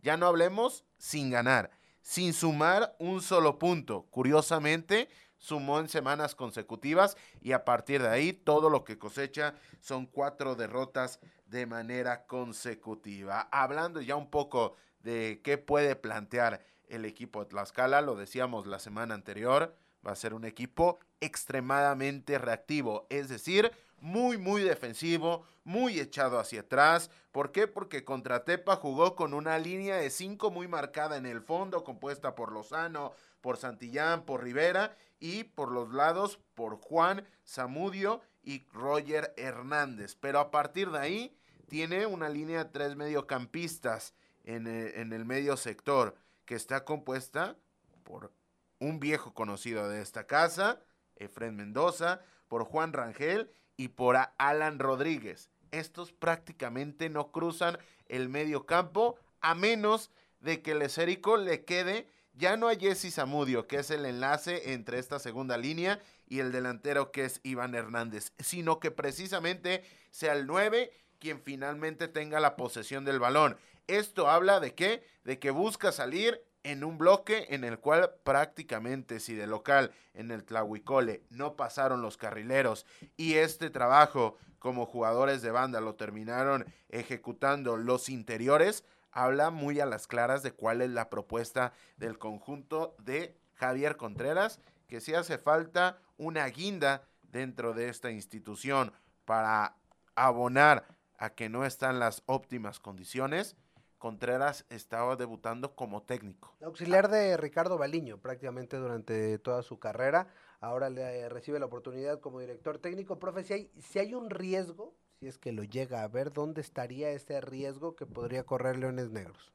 Ya 0.00 0.16
no 0.16 0.26
hablemos 0.26 0.84
sin 0.96 1.30
ganar 1.30 1.76
sin 2.08 2.32
sumar 2.32 2.96
un 2.98 3.20
solo 3.20 3.58
punto. 3.58 4.06
Curiosamente, 4.10 5.10
sumó 5.36 5.78
en 5.78 5.90
semanas 5.90 6.34
consecutivas 6.34 7.18
y 7.42 7.52
a 7.52 7.66
partir 7.66 8.00
de 8.00 8.08
ahí 8.08 8.32
todo 8.32 8.70
lo 8.70 8.82
que 8.82 8.96
cosecha 8.96 9.54
son 9.80 10.06
cuatro 10.06 10.54
derrotas 10.54 11.20
de 11.44 11.66
manera 11.66 12.24
consecutiva. 12.24 13.46
Hablando 13.52 14.00
ya 14.00 14.16
un 14.16 14.30
poco 14.30 14.74
de 15.00 15.42
qué 15.44 15.58
puede 15.58 15.96
plantear 15.96 16.64
el 16.86 17.04
equipo 17.04 17.44
de 17.44 17.50
Tlaxcala, 17.50 18.00
lo 18.00 18.16
decíamos 18.16 18.66
la 18.66 18.78
semana 18.78 19.12
anterior, 19.12 19.76
va 20.06 20.12
a 20.12 20.16
ser 20.16 20.32
un 20.32 20.46
equipo 20.46 21.00
extremadamente 21.20 22.38
reactivo, 22.38 23.06
es 23.10 23.28
decir, 23.28 23.70
muy, 24.00 24.38
muy 24.38 24.62
defensivo, 24.62 25.44
muy 25.64 26.00
echado 26.00 26.38
hacia 26.38 26.60
atrás. 26.60 27.10
¿Por 27.32 27.52
qué? 27.52 27.66
Porque 27.66 28.04
contra 28.04 28.44
Tepa 28.44 28.76
jugó 28.76 29.16
con 29.16 29.34
una 29.34 29.58
línea 29.58 29.96
de 29.96 30.10
cinco 30.10 30.50
muy 30.50 30.68
marcada 30.68 31.16
en 31.16 31.26
el 31.26 31.42
fondo, 31.42 31.84
compuesta 31.84 32.34
por 32.34 32.52
Lozano, 32.52 33.12
por 33.40 33.56
Santillán, 33.56 34.22
por 34.24 34.42
Rivera 34.42 34.96
y 35.20 35.44
por 35.44 35.70
los 35.70 35.92
lados 35.92 36.38
por 36.54 36.76
Juan, 36.76 37.26
Zamudio 37.46 38.20
y 38.42 38.64
Roger 38.72 39.34
Hernández. 39.36 40.16
Pero 40.20 40.38
a 40.40 40.50
partir 40.50 40.90
de 40.90 40.98
ahí 40.98 41.36
tiene 41.68 42.06
una 42.06 42.28
línea 42.28 42.64
de 42.64 42.70
tres 42.70 42.96
mediocampistas 42.96 44.14
en 44.44 44.66
el, 44.66 44.94
en 44.94 45.12
el 45.12 45.24
medio 45.24 45.56
sector 45.56 46.16
que 46.44 46.54
está 46.54 46.84
compuesta 46.84 47.56
por 48.04 48.32
un 48.78 49.00
viejo 49.00 49.34
conocido 49.34 49.88
de 49.88 50.00
esta 50.00 50.26
casa, 50.26 50.80
Efren 51.18 51.56
Mendoza, 51.56 52.20
por 52.48 52.64
Juan 52.64 52.92
Rangel 52.92 53.50
y 53.76 53.88
por 53.88 54.16
Alan 54.38 54.78
Rodríguez. 54.78 55.50
Estos 55.70 56.12
prácticamente 56.12 57.10
no 57.10 57.30
cruzan 57.30 57.78
el 58.06 58.28
medio 58.28 58.66
campo 58.66 59.16
a 59.40 59.54
menos 59.54 60.10
de 60.40 60.62
que 60.62 60.72
el 60.72 60.82
esérico 60.82 61.36
le 61.36 61.64
quede 61.64 62.08
ya 62.34 62.56
no 62.56 62.68
a 62.68 62.76
Jesse 62.76 63.12
Zamudio, 63.12 63.66
que 63.66 63.78
es 63.78 63.90
el 63.90 64.06
enlace 64.06 64.72
entre 64.72 64.98
esta 64.98 65.18
segunda 65.18 65.58
línea 65.58 66.00
y 66.28 66.38
el 66.38 66.52
delantero 66.52 67.10
que 67.10 67.24
es 67.24 67.40
Iván 67.42 67.74
Hernández, 67.74 68.32
sino 68.38 68.78
que 68.78 68.90
precisamente 68.90 69.84
sea 70.10 70.34
el 70.34 70.46
9 70.46 70.92
quien 71.18 71.40
finalmente 71.42 72.06
tenga 72.06 72.38
la 72.38 72.54
posesión 72.54 73.04
del 73.04 73.18
balón. 73.18 73.56
Esto 73.88 74.28
habla 74.28 74.60
de 74.60 74.74
qué? 74.74 75.04
De 75.24 75.38
que 75.40 75.50
busca 75.50 75.90
salir 75.90 76.40
en 76.68 76.84
un 76.84 76.98
bloque 76.98 77.46
en 77.48 77.64
el 77.64 77.78
cual 77.78 78.10
prácticamente 78.24 79.20
si 79.20 79.34
de 79.34 79.46
local 79.46 79.90
en 80.12 80.30
el 80.30 80.44
Tlahuicole 80.44 81.22
no 81.30 81.56
pasaron 81.56 82.02
los 82.02 82.18
carrileros. 82.18 82.84
Y 83.16 83.34
este 83.34 83.70
trabajo 83.70 84.36
como 84.58 84.84
jugadores 84.84 85.40
de 85.40 85.50
banda 85.50 85.80
lo 85.80 85.94
terminaron 85.94 86.66
ejecutando 86.90 87.78
los 87.78 88.10
interiores, 88.10 88.84
habla 89.12 89.50
muy 89.50 89.80
a 89.80 89.86
las 89.86 90.06
claras 90.06 90.42
de 90.42 90.52
cuál 90.52 90.82
es 90.82 90.90
la 90.90 91.08
propuesta 91.08 91.72
del 91.96 92.18
conjunto 92.18 92.94
de 92.98 93.34
Javier 93.54 93.96
Contreras, 93.96 94.60
que 94.88 95.00
si 95.00 95.14
hace 95.14 95.38
falta 95.38 95.98
una 96.18 96.46
guinda 96.48 97.08
dentro 97.22 97.72
de 97.72 97.88
esta 97.88 98.10
institución 98.10 98.92
para 99.24 99.76
abonar 100.14 100.86
a 101.16 101.30
que 101.30 101.48
no 101.48 101.64
están 101.64 101.98
las 101.98 102.22
óptimas 102.26 102.78
condiciones, 102.78 103.56
Contreras 103.98 104.64
estaba 104.70 105.16
debutando 105.16 105.74
como 105.74 106.02
técnico. 106.02 106.54
Auxiliar 106.62 107.08
de 107.10 107.36
Ricardo 107.36 107.78
Baliño 107.78 108.18
prácticamente 108.18 108.76
durante 108.76 109.38
toda 109.38 109.62
su 109.62 109.78
carrera. 109.80 110.28
Ahora 110.60 110.88
le 110.88 111.28
recibe 111.28 111.58
la 111.58 111.66
oportunidad 111.66 112.20
como 112.20 112.38
director 112.40 112.78
técnico. 112.78 113.18
Profe, 113.18 113.42
si 113.42 113.52
hay, 113.52 113.72
si 113.78 113.98
hay 113.98 114.14
un 114.14 114.30
riesgo, 114.30 114.94
si 115.18 115.26
es 115.26 115.38
que 115.38 115.52
lo 115.52 115.64
llega 115.64 116.02
a 116.02 116.08
ver, 116.08 116.32
¿dónde 116.32 116.60
estaría 116.60 117.10
ese 117.10 117.40
riesgo 117.40 117.96
que 117.96 118.06
podría 118.06 118.44
correr 118.44 118.76
Leones 118.78 119.10
Negros? 119.10 119.52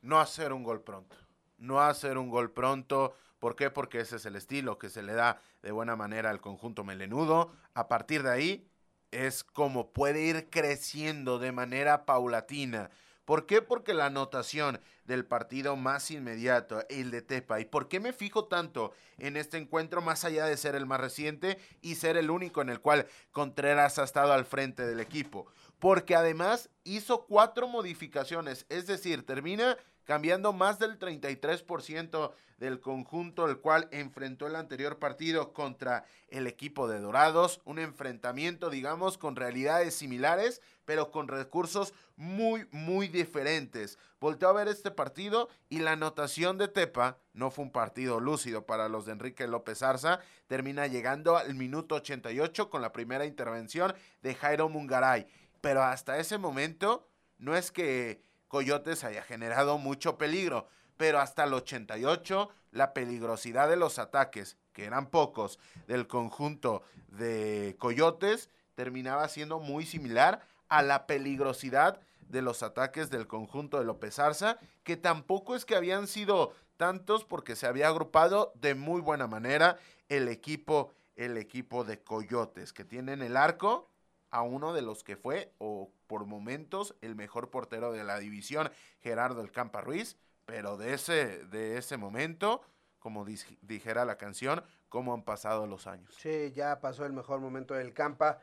No 0.00 0.18
hacer 0.18 0.52
un 0.52 0.64
gol 0.64 0.80
pronto. 0.80 1.16
No 1.58 1.80
hacer 1.80 2.16
un 2.16 2.30
gol 2.30 2.50
pronto. 2.50 3.14
¿Por 3.38 3.54
qué? 3.54 3.70
Porque 3.70 4.00
ese 4.00 4.16
es 4.16 4.24
el 4.24 4.36
estilo 4.36 4.78
que 4.78 4.88
se 4.88 5.02
le 5.02 5.12
da 5.12 5.40
de 5.62 5.72
buena 5.72 5.94
manera 5.94 6.30
al 6.30 6.40
conjunto 6.40 6.84
melenudo. 6.84 7.52
A 7.74 7.88
partir 7.88 8.22
de 8.22 8.30
ahí 8.30 8.68
es 9.10 9.44
como 9.44 9.92
puede 9.92 10.22
ir 10.22 10.48
creciendo 10.48 11.38
de 11.38 11.52
manera 11.52 12.06
paulatina 12.06 12.90
¿Por 13.24 13.46
qué? 13.46 13.62
Porque 13.62 13.94
la 13.94 14.06
anotación 14.06 14.80
del 15.04 15.24
partido 15.24 15.76
más 15.76 16.10
inmediato, 16.10 16.84
el 16.88 17.10
de 17.10 17.22
Tepa. 17.22 17.60
¿Y 17.60 17.64
por 17.64 17.88
qué 17.88 18.00
me 18.00 18.12
fijo 18.12 18.46
tanto 18.46 18.92
en 19.18 19.36
este 19.36 19.56
encuentro 19.56 20.02
más 20.02 20.24
allá 20.24 20.46
de 20.46 20.56
ser 20.56 20.74
el 20.74 20.86
más 20.86 21.00
reciente 21.00 21.58
y 21.80 21.94
ser 21.94 22.16
el 22.16 22.30
único 22.30 22.62
en 22.62 22.68
el 22.68 22.80
cual 22.80 23.06
Contreras 23.32 23.98
ha 23.98 24.04
estado 24.04 24.32
al 24.32 24.44
frente 24.44 24.86
del 24.86 25.00
equipo? 25.00 25.46
Porque 25.78 26.14
además 26.14 26.70
hizo 26.84 27.26
cuatro 27.26 27.68
modificaciones, 27.68 28.66
es 28.68 28.86
decir, 28.86 29.24
termina 29.24 29.76
cambiando 30.04 30.52
más 30.52 30.78
del 30.78 30.98
33% 30.98 32.32
del 32.58 32.80
conjunto 32.80 33.48
el 33.48 33.58
cual 33.58 33.88
enfrentó 33.90 34.46
el 34.46 34.56
anterior 34.56 34.98
partido 34.98 35.52
contra 35.52 36.04
el 36.28 36.46
equipo 36.46 36.88
de 36.88 37.00
Dorados, 37.00 37.60
un 37.64 37.78
enfrentamiento 37.78 38.70
digamos 38.70 39.18
con 39.18 39.36
realidades 39.36 39.94
similares, 39.94 40.60
pero 40.84 41.10
con 41.10 41.28
recursos 41.28 41.94
muy 42.16 42.66
muy 42.70 43.08
diferentes. 43.08 43.98
Volteó 44.20 44.48
a 44.48 44.52
ver 44.52 44.68
este 44.68 44.90
partido 44.90 45.48
y 45.68 45.80
la 45.80 45.92
anotación 45.92 46.56
de 46.58 46.68
Tepa 46.68 47.18
no 47.32 47.50
fue 47.50 47.64
un 47.64 47.72
partido 47.72 48.20
lúcido 48.20 48.64
para 48.64 48.88
los 48.88 49.04
de 49.06 49.12
Enrique 49.12 49.46
López 49.46 49.82
Arza, 49.82 50.20
termina 50.46 50.86
llegando 50.86 51.36
al 51.36 51.54
minuto 51.54 51.96
88 51.96 52.70
con 52.70 52.82
la 52.82 52.92
primera 52.92 53.26
intervención 53.26 53.94
de 54.22 54.34
Jairo 54.34 54.68
Mungaray, 54.68 55.26
pero 55.60 55.82
hasta 55.82 56.18
ese 56.18 56.38
momento 56.38 57.08
no 57.38 57.56
es 57.56 57.70
que 57.70 58.22
Coyotes 58.54 59.02
haya 59.02 59.24
generado 59.24 59.78
mucho 59.78 60.16
peligro, 60.16 60.68
pero 60.96 61.18
hasta 61.18 61.42
el 61.42 61.54
88 61.54 62.50
la 62.70 62.94
peligrosidad 62.94 63.68
de 63.68 63.74
los 63.74 63.98
ataques, 63.98 64.56
que 64.72 64.84
eran 64.84 65.10
pocos, 65.10 65.58
del 65.88 66.06
conjunto 66.06 66.84
de 67.08 67.74
Coyotes, 67.80 68.50
terminaba 68.76 69.26
siendo 69.26 69.58
muy 69.58 69.84
similar 69.84 70.46
a 70.68 70.82
la 70.82 71.08
peligrosidad 71.08 71.98
de 72.28 72.42
los 72.42 72.62
ataques 72.62 73.10
del 73.10 73.26
conjunto 73.26 73.80
de 73.80 73.86
López 73.86 74.20
Arza, 74.20 74.60
que 74.84 74.96
tampoco 74.96 75.56
es 75.56 75.64
que 75.64 75.74
habían 75.74 76.06
sido 76.06 76.52
tantos 76.76 77.24
porque 77.24 77.56
se 77.56 77.66
había 77.66 77.88
agrupado 77.88 78.52
de 78.54 78.76
muy 78.76 79.00
buena 79.00 79.26
manera 79.26 79.78
el 80.08 80.28
equipo 80.28 80.92
el 81.16 81.38
equipo 81.38 81.82
de 81.82 81.98
Coyotes 81.98 82.72
que 82.72 82.84
tienen 82.84 83.20
el 83.20 83.36
arco 83.36 83.88
a 84.30 84.42
uno 84.42 84.72
de 84.72 84.82
los 84.82 85.02
que 85.02 85.16
fue 85.16 85.52
o 85.58 85.90
por 86.14 86.26
momentos 86.26 86.94
el 87.00 87.16
mejor 87.16 87.50
portero 87.50 87.90
de 87.90 88.04
la 88.04 88.20
división, 88.20 88.70
Gerardo 89.00 89.40
El 89.40 89.50
Campa 89.50 89.80
Ruiz, 89.80 90.16
pero 90.46 90.76
de 90.76 90.94
ese, 90.94 91.44
de 91.46 91.76
ese 91.76 91.96
momento, 91.96 92.60
como 93.00 93.24
dijera 93.24 94.04
la 94.04 94.16
canción, 94.16 94.62
cómo 94.88 95.12
han 95.12 95.24
pasado 95.24 95.66
los 95.66 95.88
años. 95.88 96.14
Sí, 96.16 96.52
ya 96.52 96.80
pasó 96.80 97.04
el 97.04 97.12
mejor 97.12 97.40
momento 97.40 97.74
del 97.74 97.92
Campa. 97.92 98.38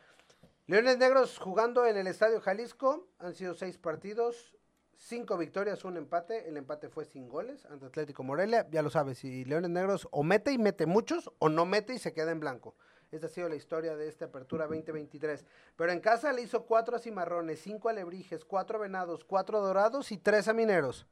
Leones 0.68 0.98
Negros 0.98 1.40
jugando 1.40 1.86
en 1.86 1.96
el 1.96 2.08
Estadio 2.08 2.42
Jalisco, 2.42 3.08
han 3.20 3.36
sido 3.36 3.54
seis 3.54 3.78
partidos, 3.78 4.54
cinco 4.98 5.38
victorias, 5.38 5.86
un 5.86 5.96
empate. 5.96 6.50
El 6.50 6.58
empate 6.58 6.90
fue 6.90 7.06
sin 7.06 7.30
goles 7.30 7.64
ante 7.68 7.86
Atlético 7.86 8.22
Morelia. 8.22 8.68
Ya 8.70 8.82
lo 8.82 8.90
sabes, 8.90 9.20
si 9.20 9.46
Leones 9.46 9.72
Negros 9.72 10.10
o 10.12 10.24
mete 10.24 10.52
y 10.52 10.58
mete 10.58 10.88
muchos, 10.88 11.32
o 11.40 11.48
no 11.48 11.66
mete 11.66 11.94
y 11.94 12.00
se 12.00 12.12
queda 12.12 12.32
en 12.32 12.42
blanco. 12.42 12.76
Esta 13.12 13.28
ha 13.28 13.30
sido 13.30 13.50
la 13.50 13.56
historia 13.56 13.98
de 13.98 14.08
esta 14.08 14.26
apertura 14.26 14.68
2023. 14.68 15.46
Pero 15.76 15.92
en 15.92 16.00
casa 16.00 16.32
le 16.32 16.44
hizo 16.44 16.66
cuatro 16.66 16.96
a 16.96 17.00
Cimarrones, 17.00 17.62
cinco 17.62 17.90
a 17.90 17.94
Lebrijes, 17.94 18.46
cuatro 18.46 18.80
Venados, 18.80 19.26
cuatro 19.26 19.60
Dorados 19.60 20.14
y 20.14 20.18
tres 20.18 20.48
a 20.48 20.54
Mineros. 20.54 21.06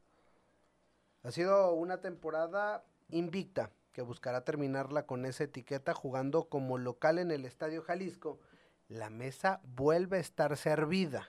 Ha 1.23 1.31
sido 1.31 1.73
una 1.73 1.99
temporada 1.99 2.85
invicta 3.09 3.71
que 3.91 4.01
buscará 4.01 4.45
terminarla 4.45 5.05
con 5.05 5.25
esa 5.25 5.43
etiqueta 5.43 5.93
jugando 5.93 6.45
como 6.45 6.77
local 6.77 7.19
en 7.19 7.31
el 7.31 7.43
Estadio 7.43 7.81
Jalisco. 7.81 8.39
La 8.87 9.09
mesa 9.09 9.59
vuelve 9.63 10.17
a 10.17 10.21
estar 10.21 10.55
servida. 10.55 11.27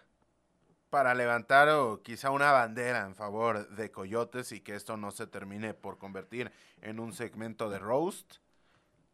Para 0.88 1.14
levantar 1.14 1.68
o 1.70 2.00
quizá 2.02 2.30
una 2.30 2.52
bandera 2.52 3.06
en 3.06 3.16
favor 3.16 3.68
de 3.70 3.90
Coyotes 3.90 4.52
y 4.52 4.60
que 4.60 4.76
esto 4.76 4.96
no 4.96 5.10
se 5.10 5.26
termine 5.26 5.74
por 5.74 5.98
convertir 5.98 6.52
en 6.80 7.00
un 7.00 7.12
segmento 7.12 7.70
de 7.70 7.80
roast 7.80 8.36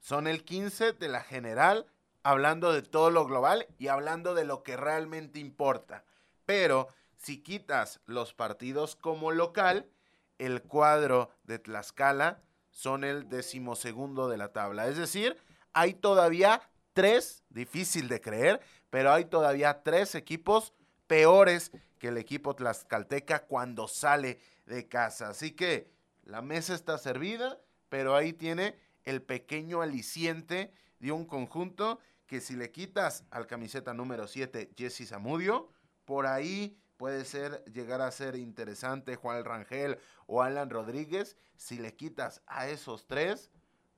son 0.07 0.29
el 0.29 0.45
15 0.45 0.93
de 0.93 1.09
la 1.09 1.21
general, 1.21 1.85
hablando 2.23 2.73
de 2.73 2.83
todo 2.83 3.11
lo 3.11 3.27
global 3.27 3.67
y 3.77 3.89
hablando 3.89 4.37
de 4.37 4.45
lo 4.45 4.63
que 4.63 4.77
realmente 4.77 5.41
importa. 5.41 6.05
Pero 6.45 6.87
si 7.17 7.43
quitas 7.43 7.99
los 8.07 8.33
partidos 8.33 8.95
como 8.95 9.33
local, 9.33 9.91
el 10.39 10.63
cuadro 10.63 11.31
de 11.43 11.59
Tlaxcala 11.59 12.41
son 12.71 13.03
el 13.03 13.29
decimosegundo 13.29 14.29
de 14.29 14.37
la 14.37 14.53
tabla. 14.53 14.87
Es 14.87 14.97
decir, 14.97 15.37
hay 15.73 15.95
todavía 15.95 16.63
tres, 16.93 17.43
difícil 17.51 18.07
de 18.07 18.21
creer, 18.21 18.61
pero 18.91 19.13
hay 19.13 19.25
todavía 19.25 19.83
tres 19.83 20.15
equipos 20.15 20.73
peores 21.09 21.73
que 21.99 22.09
el 22.09 22.19
equipo 22.19 22.55
tlaxcalteca 22.55 23.41
cuando 23.47 23.89
sale 23.89 24.39
de 24.67 24.87
casa. 24.87 25.31
Así 25.31 25.51
que 25.51 25.91
la 26.23 26.43
mesa 26.43 26.77
está 26.77 26.97
servida, 26.97 27.59
pero 27.89 28.15
ahí 28.15 28.33
tiene 28.33 28.86
el 29.07 29.23
pequeño 29.23 29.81
aliciente 29.81 30.71
de 30.99 31.13
un 31.13 31.25
conjunto 31.25 31.99
que 32.27 32.41
si 32.41 32.57
le 32.57 32.71
quitas 32.71 33.25
al 33.31 33.47
camiseta 33.47 33.95
número 33.95 34.27
7 34.27 34.73
Jesse 34.77 35.09
Zamudio, 35.09 35.71
por 36.05 36.27
ahí 36.27 36.77
puede 36.97 37.25
ser 37.25 37.65
llegar 37.73 38.01
a 38.01 38.11
ser 38.11 38.37
interesante 38.37 39.17
Juan 39.17 39.45
Rangel 39.45 39.99
o 40.27 40.43
Alan 40.43 40.71
Rodríguez. 40.71 41.37
Si 41.57 41.79
le 41.79 41.95
quitas 41.95 42.43
a 42.47 42.69
esos 42.69 43.07
tres, 43.07 43.51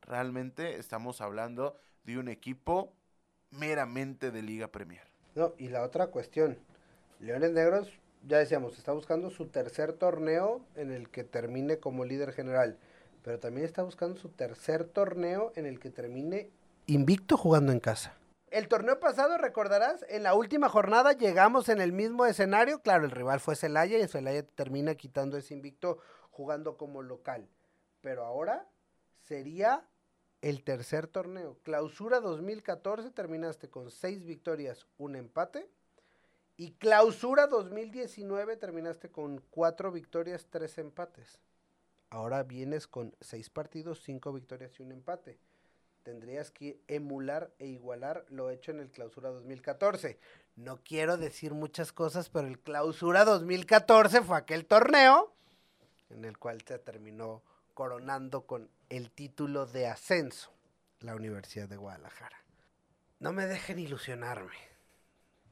realmente 0.03 0.77
estamos 0.77 1.21
hablando 1.21 1.77
de 2.05 2.19
un 2.19 2.29
equipo 2.29 2.93
meramente 3.51 4.31
de 4.31 4.43
Liga 4.43 4.69
Premier. 4.69 5.07
No, 5.35 5.55
y 5.57 5.69
la 5.69 5.83
otra 5.83 6.09
cuestión, 6.09 6.59
Leones 7.21 7.53
Negros, 7.53 7.93
ya 8.27 8.39
decíamos, 8.39 8.77
está 8.77 8.93
buscando 8.93 9.31
su 9.31 9.47
tercer 9.47 9.93
torneo 9.93 10.65
en 10.75 10.91
el 10.91 11.09
que 11.09 11.25
termine 11.25 11.79
como 11.79 12.05
líder 12.05 12.33
general 12.33 12.79
pero 13.29 13.41
también 13.41 13.67
está 13.67 13.83
buscando 13.83 14.19
su 14.19 14.31
tercer 14.31 14.85
torneo 14.85 15.53
en 15.55 15.67
el 15.67 15.79
que 15.79 15.91
termine 15.91 16.51
invicto 16.87 17.37
jugando 17.37 17.73
en 17.73 17.79
casa. 17.79 18.17
El 18.51 18.69
torneo 18.69 19.01
pasado, 19.01 19.37
recordarás, 19.37 20.03
en 20.09 20.23
la 20.23 20.33
última 20.33 20.71
jornada 20.71 21.13
llegamos 21.13 21.69
en 21.69 21.83
el 21.83 21.93
mismo 21.93 22.25
escenario. 22.25 22.81
Claro, 22.81 23.05
el 23.05 23.11
rival 23.11 23.39
fue 23.41 23.55
Celaya 23.55 23.99
y 23.99 24.09
Celaya 24.09 24.47
termina 24.47 24.95
quitando 24.95 25.37
ese 25.37 25.53
invicto 25.53 25.99
jugando 26.31 26.79
como 26.79 27.03
local. 27.03 27.47
Pero 28.01 28.25
ahora 28.25 28.67
sería 29.25 29.87
el 30.41 30.65
tercer 30.65 31.07
torneo. 31.07 31.59
Clausura 31.65 32.21
2014 32.21 33.11
terminaste 33.11 33.69
con 33.69 33.91
seis 33.91 34.25
victorias, 34.25 34.87
un 34.97 35.17
empate. 35.17 35.69
Y 36.57 36.73
clausura 36.79 37.47
2019 37.47 38.57
terminaste 38.57 39.11
con 39.11 39.43
cuatro 39.51 39.93
victorias, 39.93 40.47
tres 40.49 40.79
empates. 40.79 41.39
Ahora 42.11 42.43
vienes 42.43 42.87
con 42.87 43.15
seis 43.21 43.51
partidos, 43.51 44.03
cinco 44.03 44.33
victorias 44.33 44.79
y 44.79 44.83
un 44.83 44.93
empate 44.93 45.39
tendrías 46.09 46.51
que 46.51 46.81
emular 46.89 47.53
e 47.59 47.67
igualar 47.67 48.25
lo 48.31 48.49
hecho 48.49 48.71
en 48.71 48.81
el 48.81 48.91
clausura 48.91 49.29
2014. 49.29 50.19
No 50.57 50.79
quiero 50.83 51.19
decir 51.19 51.53
muchas 51.53 51.93
cosas, 51.93 52.31
pero 52.31 52.47
el 52.47 52.59
clausura 52.59 53.27
2014 53.27 54.23
fue 54.23 54.39
aquel 54.39 54.65
torneo 54.65 55.35
en 56.09 56.25
el 56.25 56.39
cual 56.39 56.63
se 56.63 56.79
terminó 56.79 57.43
coronando 57.75 58.47
con 58.47 58.71
el 58.89 59.11
título 59.11 59.67
de 59.67 59.87
ascenso 59.87 60.51
la 61.01 61.15
Universidad 61.15 61.69
de 61.69 61.77
Guadalajara. 61.77 62.39
No 63.21 63.35
me 63.35 63.47
dejen 63.47 63.79
ilusionarme. 63.79 64.68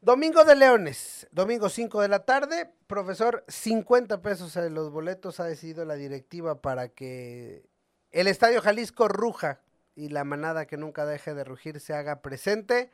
Domingo 0.01 0.45
de 0.45 0.55
Leones, 0.55 1.27
domingo 1.33 1.69
5 1.69 2.03
de 2.03 2.09
la 2.09 2.25
tarde, 2.25 2.71
profesor, 2.87 3.45
50 3.49 4.23
pesos 4.23 4.55
de 4.55 4.71
los 4.71 4.91
boletos 4.91 5.41
ha 5.41 5.45
decidido 5.45 5.85
la 5.85 5.95
directiva 5.95 6.61
para 6.61 6.89
que 6.89 7.69
el 8.13 8.29
Estadio 8.29 8.61
Jalisco 8.61 9.09
ruja 9.09 9.61
y 9.95 10.11
la 10.11 10.25
manada 10.25 10.67
que 10.67 10.77
nunca 10.77 11.07
deje 11.07 11.35
de 11.35 11.45
rugir 11.45 11.81
se 11.81 11.95
haga 11.95 12.21
presente. 12.21 12.91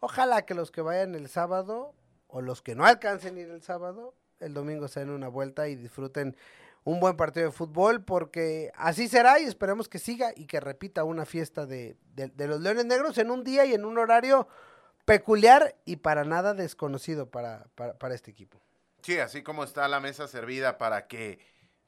Ojalá 0.00 0.46
que 0.46 0.54
los 0.54 0.70
que 0.70 0.80
vayan 0.80 1.14
el 1.14 1.28
sábado 1.28 1.94
o 2.26 2.40
los 2.40 2.62
que 2.62 2.74
no 2.74 2.84
alcancen 2.84 3.38
ir 3.38 3.50
el 3.50 3.62
sábado, 3.62 4.14
el 4.40 4.54
domingo 4.54 4.88
se 4.88 5.00
den 5.00 5.10
una 5.10 5.28
vuelta 5.28 5.68
y 5.68 5.76
disfruten 5.76 6.36
un 6.84 7.00
buen 7.00 7.16
partido 7.16 7.46
de 7.46 7.52
fútbol 7.52 8.04
porque 8.04 8.72
así 8.76 9.08
será 9.08 9.40
y 9.40 9.44
esperemos 9.44 9.88
que 9.88 9.98
siga 9.98 10.32
y 10.34 10.46
que 10.46 10.60
repita 10.60 11.04
una 11.04 11.26
fiesta 11.26 11.66
de, 11.66 11.96
los 12.16 12.60
Leones 12.60 12.86
Negros 12.86 13.18
en 13.18 13.30
un 13.30 13.44
día 13.44 13.64
y 13.66 13.74
en 13.74 13.84
un 13.84 13.98
horario 13.98 14.48
peculiar 15.06 15.74
y 15.86 15.96
para 15.96 16.24
nada 16.24 16.52
desconocido 16.52 17.30
para, 17.30 17.66
para 17.74 18.14
este 18.14 18.30
equipo. 18.30 18.60
Sí, 19.00 19.18
así 19.18 19.42
como 19.42 19.64
está 19.64 19.88
la 19.88 20.00
mesa 20.00 20.28
servida 20.28 20.76
para 20.76 21.06
que 21.06 21.38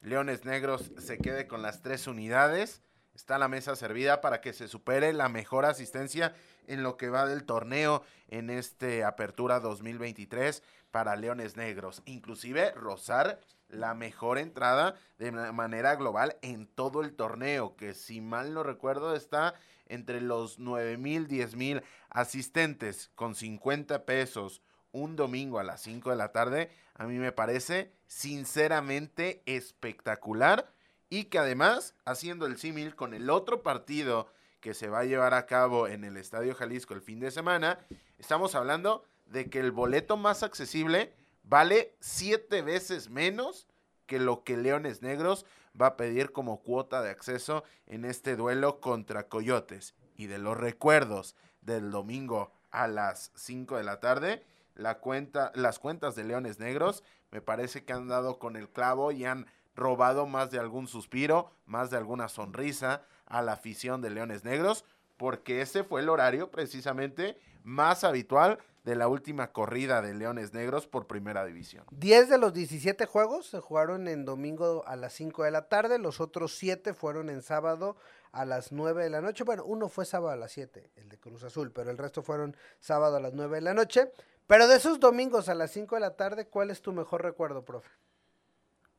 Leones 0.00 0.46
Negros 0.46 0.90
se 0.98 1.18
quede 1.18 1.46
con 1.46 1.60
las 1.60 1.82
tres 1.82 2.06
unidades 2.06 2.80
está 3.18 3.36
la 3.36 3.48
mesa 3.48 3.74
servida 3.74 4.20
para 4.20 4.40
que 4.40 4.52
se 4.52 4.68
supere 4.68 5.12
la 5.12 5.28
mejor 5.28 5.64
asistencia 5.64 6.34
en 6.68 6.84
lo 6.84 6.96
que 6.96 7.08
va 7.08 7.26
del 7.26 7.44
torneo 7.44 8.04
en 8.28 8.48
este 8.48 9.02
Apertura 9.02 9.58
2023 9.58 10.62
para 10.92 11.16
Leones 11.16 11.56
Negros. 11.56 12.00
Inclusive 12.04 12.70
rozar 12.72 13.40
la 13.68 13.94
mejor 13.94 14.38
entrada 14.38 14.94
de 15.18 15.32
manera 15.32 15.96
global 15.96 16.36
en 16.42 16.68
todo 16.68 17.02
el 17.02 17.12
torneo, 17.16 17.74
que 17.74 17.92
si 17.92 18.20
mal 18.20 18.54
no 18.54 18.62
recuerdo 18.62 19.16
está 19.16 19.54
entre 19.88 20.20
los 20.20 20.58
9 20.58 20.96
mil, 20.96 21.26
10 21.26 21.56
mil 21.56 21.82
asistentes 22.10 23.10
con 23.14 23.34
50 23.34 24.04
pesos 24.04 24.62
un 24.92 25.16
domingo 25.16 25.58
a 25.58 25.64
las 25.64 25.82
5 25.82 26.10
de 26.10 26.16
la 26.16 26.32
tarde, 26.32 26.70
a 26.94 27.04
mí 27.04 27.18
me 27.18 27.32
parece 27.32 27.92
sinceramente 28.06 29.42
espectacular 29.46 30.72
y 31.10 31.24
que 31.24 31.38
además, 31.38 31.94
haciendo 32.04 32.46
el 32.46 32.58
símil 32.58 32.94
con 32.94 33.14
el 33.14 33.30
otro 33.30 33.62
partido 33.62 34.30
que 34.60 34.74
se 34.74 34.88
va 34.88 35.00
a 35.00 35.04
llevar 35.04 35.34
a 35.34 35.46
cabo 35.46 35.86
en 35.86 36.04
el 36.04 36.16
Estadio 36.16 36.54
Jalisco 36.54 36.94
el 36.94 37.02
fin 37.02 37.20
de 37.20 37.30
semana, 37.30 37.78
estamos 38.18 38.54
hablando 38.54 39.04
de 39.26 39.48
que 39.48 39.60
el 39.60 39.72
boleto 39.72 40.16
más 40.16 40.42
accesible 40.42 41.12
vale 41.44 41.94
siete 42.00 42.62
veces 42.62 43.08
menos 43.08 43.66
que 44.08 44.18
lo 44.18 44.42
que 44.42 44.56
Leones 44.56 45.02
Negros 45.02 45.46
va 45.80 45.86
a 45.86 45.96
pedir 45.96 46.32
como 46.32 46.62
cuota 46.62 47.00
de 47.02 47.10
acceso 47.10 47.62
en 47.86 48.04
este 48.04 48.34
duelo 48.34 48.80
contra 48.80 49.28
Coyotes. 49.28 49.94
Y 50.16 50.26
de 50.26 50.38
los 50.38 50.56
recuerdos 50.56 51.36
del 51.60 51.92
domingo 51.92 52.50
a 52.72 52.88
las 52.88 53.30
5 53.36 53.76
de 53.76 53.84
la 53.84 54.00
tarde, 54.00 54.44
la 54.74 54.98
cuenta, 54.98 55.52
las 55.54 55.78
cuentas 55.78 56.16
de 56.16 56.24
Leones 56.24 56.58
Negros 56.58 57.04
me 57.30 57.40
parece 57.40 57.84
que 57.84 57.92
han 57.92 58.08
dado 58.08 58.38
con 58.38 58.56
el 58.56 58.68
clavo 58.68 59.12
y 59.12 59.24
han 59.24 59.46
robado 59.76 60.26
más 60.26 60.50
de 60.50 60.58
algún 60.58 60.88
suspiro, 60.88 61.52
más 61.66 61.90
de 61.90 61.98
alguna 61.98 62.28
sonrisa 62.28 63.02
a 63.26 63.42
la 63.42 63.52
afición 63.52 64.00
de 64.00 64.10
Leones 64.10 64.44
Negros, 64.44 64.84
porque 65.16 65.60
ese 65.60 65.84
fue 65.84 66.00
el 66.00 66.08
horario 66.08 66.50
precisamente 66.50 67.38
más 67.68 68.02
habitual 68.02 68.58
de 68.84 68.96
la 68.96 69.06
última 69.08 69.52
corrida 69.52 70.00
de 70.00 70.14
Leones 70.14 70.54
Negros 70.54 70.86
por 70.86 71.06
primera 71.06 71.44
división. 71.44 71.84
10 71.90 72.30
de 72.30 72.38
los 72.38 72.54
17 72.54 73.04
juegos 73.04 73.46
se 73.46 73.60
jugaron 73.60 74.08
en 74.08 74.24
domingo 74.24 74.82
a 74.86 74.96
las 74.96 75.12
5 75.12 75.44
de 75.44 75.50
la 75.50 75.68
tarde, 75.68 75.98
los 75.98 76.20
otros 76.20 76.56
7 76.56 76.94
fueron 76.94 77.28
en 77.28 77.42
sábado 77.42 77.96
a 78.32 78.46
las 78.46 78.72
9 78.72 79.04
de 79.04 79.10
la 79.10 79.20
noche. 79.20 79.44
Bueno, 79.44 79.64
uno 79.66 79.90
fue 79.90 80.06
sábado 80.06 80.32
a 80.32 80.36
las 80.36 80.52
7, 80.52 80.90
el 80.96 81.10
de 81.10 81.18
Cruz 81.18 81.42
Azul, 81.44 81.70
pero 81.70 81.90
el 81.90 81.98
resto 81.98 82.22
fueron 82.22 82.56
sábado 82.80 83.16
a 83.16 83.20
las 83.20 83.34
9 83.34 83.56
de 83.56 83.62
la 83.62 83.74
noche. 83.74 84.10
Pero 84.46 84.66
de 84.66 84.76
esos 84.76 84.98
domingos 84.98 85.50
a 85.50 85.54
las 85.54 85.70
5 85.72 85.96
de 85.96 86.00
la 86.00 86.16
tarde, 86.16 86.46
¿cuál 86.46 86.70
es 86.70 86.80
tu 86.80 86.94
mejor 86.94 87.22
recuerdo, 87.22 87.66
profe? 87.66 87.90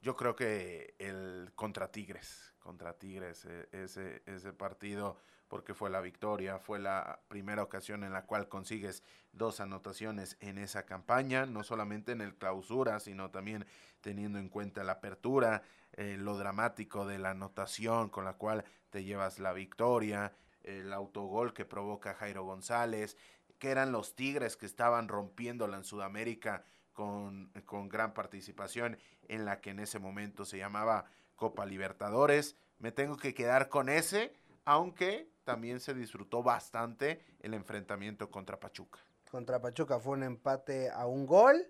Yo 0.01 0.15
creo 0.15 0.35
que 0.35 0.95
el 0.97 1.51
contra 1.55 1.91
Tigres, 1.91 2.53
contra 2.59 2.93
Tigres, 2.93 3.45
e, 3.45 3.67
ese, 3.73 4.53
partido, 4.53 5.17
porque 5.49 5.73
fue 5.73 5.89
la 5.89 5.99
victoria, 5.99 6.57
fue 6.57 6.79
la 6.79 7.19
primera 7.27 7.63
ocasión 7.63 8.05
en 8.05 8.13
la 8.13 8.25
cual 8.25 8.47
consigues 8.47 9.03
dos 9.33 9.59
anotaciones 9.59 10.37
en 10.39 10.57
esa 10.57 10.85
campaña, 10.85 11.45
no 11.45 11.63
solamente 11.63 12.13
en 12.13 12.21
el 12.21 12.35
clausura, 12.35 13.01
sino 13.01 13.29
también 13.29 13.65
teniendo 13.99 14.39
en 14.39 14.47
cuenta 14.47 14.85
la 14.85 14.93
apertura, 14.93 15.63
eh, 15.93 16.15
lo 16.17 16.37
dramático 16.37 17.05
de 17.05 17.19
la 17.19 17.31
anotación 17.31 18.09
con 18.09 18.23
la 18.23 18.33
cual 18.33 18.63
te 18.91 19.03
llevas 19.03 19.39
la 19.39 19.51
victoria, 19.51 20.31
el 20.63 20.93
autogol 20.93 21.53
que 21.53 21.65
provoca 21.65 22.13
Jairo 22.13 22.43
González, 22.43 23.17
que 23.57 23.71
eran 23.71 23.91
los 23.91 24.15
Tigres 24.15 24.55
que 24.55 24.65
estaban 24.65 25.09
rompiéndola 25.09 25.75
en 25.75 25.83
Sudamérica 25.83 26.63
con, 26.93 27.51
con 27.65 27.89
gran 27.89 28.13
participación 28.13 28.97
en 29.27 29.45
la 29.45 29.61
que 29.61 29.71
en 29.71 29.79
ese 29.79 29.99
momento 29.99 30.45
se 30.45 30.57
llamaba 30.57 31.05
Copa 31.35 31.65
Libertadores. 31.65 32.55
Me 32.79 32.91
tengo 32.91 33.17
que 33.17 33.33
quedar 33.33 33.69
con 33.69 33.89
ese, 33.89 34.33
aunque 34.65 35.29
también 35.43 35.79
se 35.79 35.93
disfrutó 35.93 36.43
bastante 36.43 37.21
el 37.39 37.53
enfrentamiento 37.53 38.29
contra 38.29 38.59
Pachuca. 38.59 38.99
Contra 39.31 39.59
Pachuca 39.59 39.99
fue 39.99 40.13
un 40.13 40.23
empate 40.23 40.89
a 40.89 41.05
un 41.07 41.25
gol. 41.25 41.67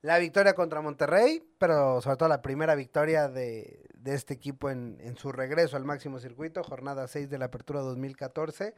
La 0.00 0.18
victoria 0.18 0.54
contra 0.54 0.80
Monterrey, 0.80 1.42
pero 1.58 2.00
sobre 2.00 2.16
todo 2.16 2.28
la 2.28 2.40
primera 2.40 2.74
victoria 2.74 3.28
de, 3.28 3.88
de 3.94 4.14
este 4.14 4.34
equipo 4.34 4.70
en, 4.70 4.96
en, 5.00 5.16
su 5.16 5.32
regreso 5.32 5.76
al 5.76 5.84
máximo 5.84 6.20
circuito, 6.20 6.62
jornada 6.62 7.08
6 7.08 7.28
de 7.28 7.38
la 7.38 7.46
apertura 7.46 7.80
2014, 7.80 8.74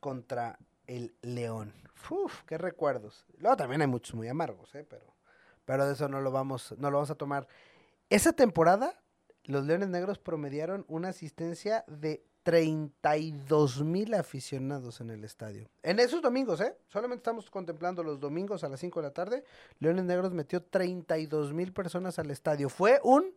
contra 0.00 0.58
el 0.86 1.14
León. 1.22 1.72
Uf, 2.10 2.42
qué 2.44 2.58
recuerdos. 2.58 3.24
Luego 3.38 3.56
también 3.56 3.80
hay 3.80 3.86
muchos 3.86 4.14
muy 4.14 4.28
amargos, 4.28 4.74
¿eh? 4.74 4.86
pero 4.88 5.14
pero 5.64 5.86
de 5.86 5.94
eso 5.94 6.08
no 6.08 6.20
lo 6.20 6.30
vamos, 6.30 6.74
no 6.78 6.90
lo 6.90 6.98
vamos 6.98 7.10
a 7.10 7.14
tomar. 7.14 7.46
Esa 8.10 8.32
temporada, 8.32 9.00
los 9.44 9.64
Leones 9.64 9.88
Negros 9.88 10.18
promediaron 10.18 10.84
una 10.88 11.08
asistencia 11.08 11.84
de 11.86 12.24
32 12.42 13.82
mil 13.82 14.12
aficionados 14.12 15.00
en 15.00 15.10
el 15.10 15.24
estadio. 15.24 15.70
En 15.82 15.98
esos 15.98 16.20
domingos, 16.20 16.60
¿eh? 16.60 16.76
Solamente 16.88 17.20
estamos 17.20 17.50
contemplando 17.50 18.02
los 18.02 18.20
domingos 18.20 18.64
a 18.64 18.68
las 18.68 18.80
5 18.80 19.00
de 19.00 19.06
la 19.06 19.14
tarde. 19.14 19.44
Leones 19.78 20.04
Negros 20.04 20.32
metió 20.32 20.62
32 20.62 21.54
mil 21.54 21.72
personas 21.72 22.18
al 22.18 22.30
estadio. 22.30 22.68
Fue 22.68 23.00
un 23.02 23.32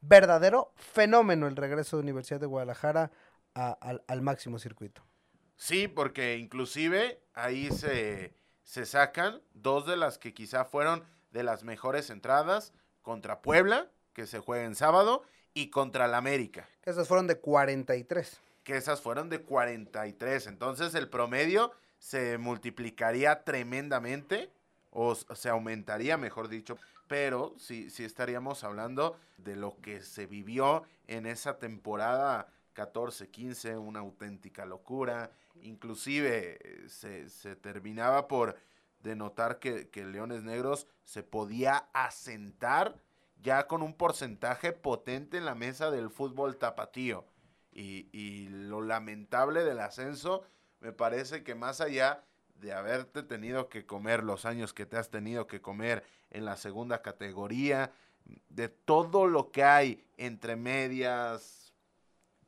verdadero 0.00 0.72
fenómeno 0.76 1.48
el 1.48 1.56
regreso 1.56 1.96
de 1.96 2.02
Universidad 2.02 2.38
de 2.38 2.46
Guadalajara 2.46 3.10
al, 3.54 4.04
al, 4.06 4.22
máximo 4.22 4.58
circuito. 4.58 5.02
Sí, 5.62 5.86
porque 5.86 6.38
inclusive 6.38 7.22
ahí 7.34 7.70
se, 7.70 8.34
se 8.64 8.84
sacan 8.84 9.40
dos 9.54 9.86
de 9.86 9.96
las 9.96 10.18
que 10.18 10.34
quizá 10.34 10.64
fueron 10.64 11.04
de 11.30 11.44
las 11.44 11.62
mejores 11.62 12.10
entradas 12.10 12.72
contra 13.00 13.42
Puebla, 13.42 13.88
que 14.12 14.26
se 14.26 14.40
juega 14.40 14.64
en 14.64 14.74
sábado, 14.74 15.22
y 15.54 15.70
contra 15.70 16.08
la 16.08 16.16
América. 16.16 16.68
Esas 16.82 17.06
fueron 17.06 17.28
de 17.28 17.38
43. 17.38 18.40
Que 18.64 18.76
esas 18.76 19.00
fueron 19.00 19.28
de 19.28 19.40
43. 19.40 20.48
Entonces 20.48 20.96
el 20.96 21.08
promedio 21.08 21.70
se 22.00 22.38
multiplicaría 22.38 23.44
tremendamente, 23.44 24.50
o 24.90 25.14
se 25.14 25.48
aumentaría, 25.48 26.16
mejor 26.16 26.48
dicho, 26.48 26.76
pero 27.06 27.54
sí, 27.56 27.88
sí 27.88 28.02
estaríamos 28.02 28.64
hablando 28.64 29.16
de 29.36 29.54
lo 29.54 29.76
que 29.80 30.02
se 30.02 30.26
vivió 30.26 30.82
en 31.06 31.24
esa 31.24 31.60
temporada 31.60 32.48
14-15, 32.74 33.78
una 33.78 34.00
auténtica 34.00 34.64
locura. 34.64 35.30
Inclusive 35.62 36.58
eh, 36.60 36.88
se, 36.88 37.28
se 37.28 37.56
terminaba 37.56 38.28
por 38.28 38.56
de 39.00 39.16
notar 39.16 39.58
que, 39.58 39.88
que 39.88 40.04
Leones 40.04 40.42
Negros 40.42 40.86
se 41.04 41.22
podía 41.22 41.88
asentar 41.92 42.96
ya 43.42 43.66
con 43.66 43.82
un 43.82 43.94
porcentaje 43.94 44.72
potente 44.72 45.36
en 45.36 45.44
la 45.44 45.54
mesa 45.54 45.90
del 45.90 46.10
fútbol 46.10 46.56
tapatío. 46.56 47.24
Y, 47.72 48.08
y, 48.12 48.48
lo 48.48 48.82
lamentable 48.82 49.64
del 49.64 49.80
ascenso, 49.80 50.44
me 50.80 50.92
parece 50.92 51.42
que 51.42 51.54
más 51.54 51.80
allá 51.80 52.22
de 52.56 52.72
haberte 52.72 53.22
tenido 53.22 53.68
que 53.68 53.86
comer 53.86 54.22
los 54.22 54.44
años 54.44 54.74
que 54.74 54.86
te 54.86 54.98
has 54.98 55.10
tenido 55.10 55.46
que 55.46 55.62
comer 55.62 56.04
en 56.30 56.44
la 56.44 56.56
segunda 56.56 57.02
categoría, 57.02 57.92
de 58.48 58.68
todo 58.68 59.26
lo 59.26 59.50
que 59.50 59.64
hay 59.64 60.04
entre 60.16 60.54
medias, 60.54 61.61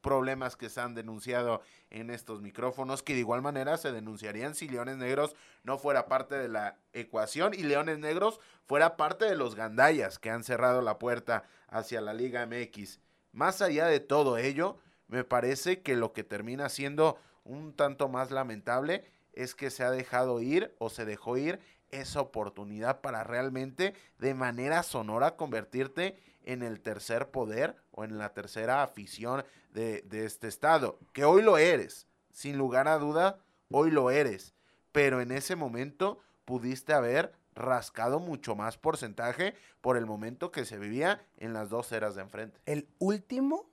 problemas 0.05 0.55
que 0.55 0.69
se 0.69 0.81
han 0.81 0.95
denunciado 0.95 1.63
en 1.91 2.11
estos 2.11 2.43
micrófonos, 2.43 3.03
que 3.03 3.15
de 3.15 3.21
igual 3.21 3.41
manera 3.41 3.79
se 3.79 3.91
denunciarían 3.91 4.55
si 4.55 4.69
Leones 4.69 4.99
Negros 4.99 5.35
no 5.65 5.79
fuera 5.79 6.07
parte 6.07 6.37
de 6.37 6.49
la 6.49 6.77
ecuación 6.93 7.55
y 7.55 7.63
Leones 7.63 7.99
Negros 7.99 8.39
fuera 8.67 8.97
parte 8.97 9.25
de 9.25 9.35
los 9.35 9.55
gandayas 9.55 10.19
que 10.19 10.31
han 10.31 10.45
cerrado 10.45 10.83
la 10.83 10.99
puerta 10.99 11.45
hacia 11.69 12.03
la 12.03 12.13
Liga 12.13 12.47
MX. 12.47 13.01
Más 13.33 13.63
allá 13.63 13.87
de 13.87 13.99
todo 13.99 14.37
ello, 14.37 14.79
me 15.09 15.25
parece 15.25 15.81
que 15.81 15.97
lo 15.97 16.13
que 16.13 16.23
termina 16.23 16.69
siendo 16.69 17.19
un 17.43 17.73
tanto 17.75 18.09
más 18.09 18.31
lamentable 18.31 19.05
es 19.33 19.55
que 19.55 19.71
se 19.71 19.85
ha 19.85 19.91
dejado 19.91 20.41
ir 20.41 20.75
o 20.79 20.91
se 20.91 21.07
dejó 21.07 21.39
ir 21.39 21.61
esa 22.01 22.21
oportunidad 22.21 23.01
para 23.01 23.25
realmente 23.25 23.95
de 24.19 24.35
manera 24.35 24.83
sonora 24.83 25.37
convertirte 25.37 26.19
en 26.45 26.63
el 26.63 26.81
tercer 26.81 27.31
poder 27.31 27.77
o 27.91 28.05
en 28.05 28.19
la 28.19 28.35
tercera 28.35 28.83
afición 28.83 29.45
de, 29.73 30.05
este 30.11 30.47
estado, 30.47 30.99
que 31.13 31.25
hoy 31.25 31.43
lo 31.43 31.59
eres, 31.59 32.07
sin 32.33 32.57
lugar 32.57 32.87
a 32.87 32.99
duda, 32.99 33.39
hoy 33.71 33.91
lo 33.91 34.11
eres, 34.11 34.55
pero 34.93 35.21
en 35.21 35.33
ese 35.33 35.57
momento 35.57 36.21
pudiste 36.45 36.93
haber 36.93 37.33
rascado 37.55 38.21
mucho 38.21 38.55
más 38.55 38.77
porcentaje 38.77 39.55
por 39.81 39.97
el 39.97 40.07
momento 40.07 40.51
que 40.51 40.65
se 40.65 40.79
vivía 40.79 41.25
en 41.39 41.53
las 41.53 41.71
dos 41.71 41.91
eras 41.93 42.15
de 42.15 42.23
enfrente. 42.23 42.61
El 42.67 42.89
último 42.99 43.69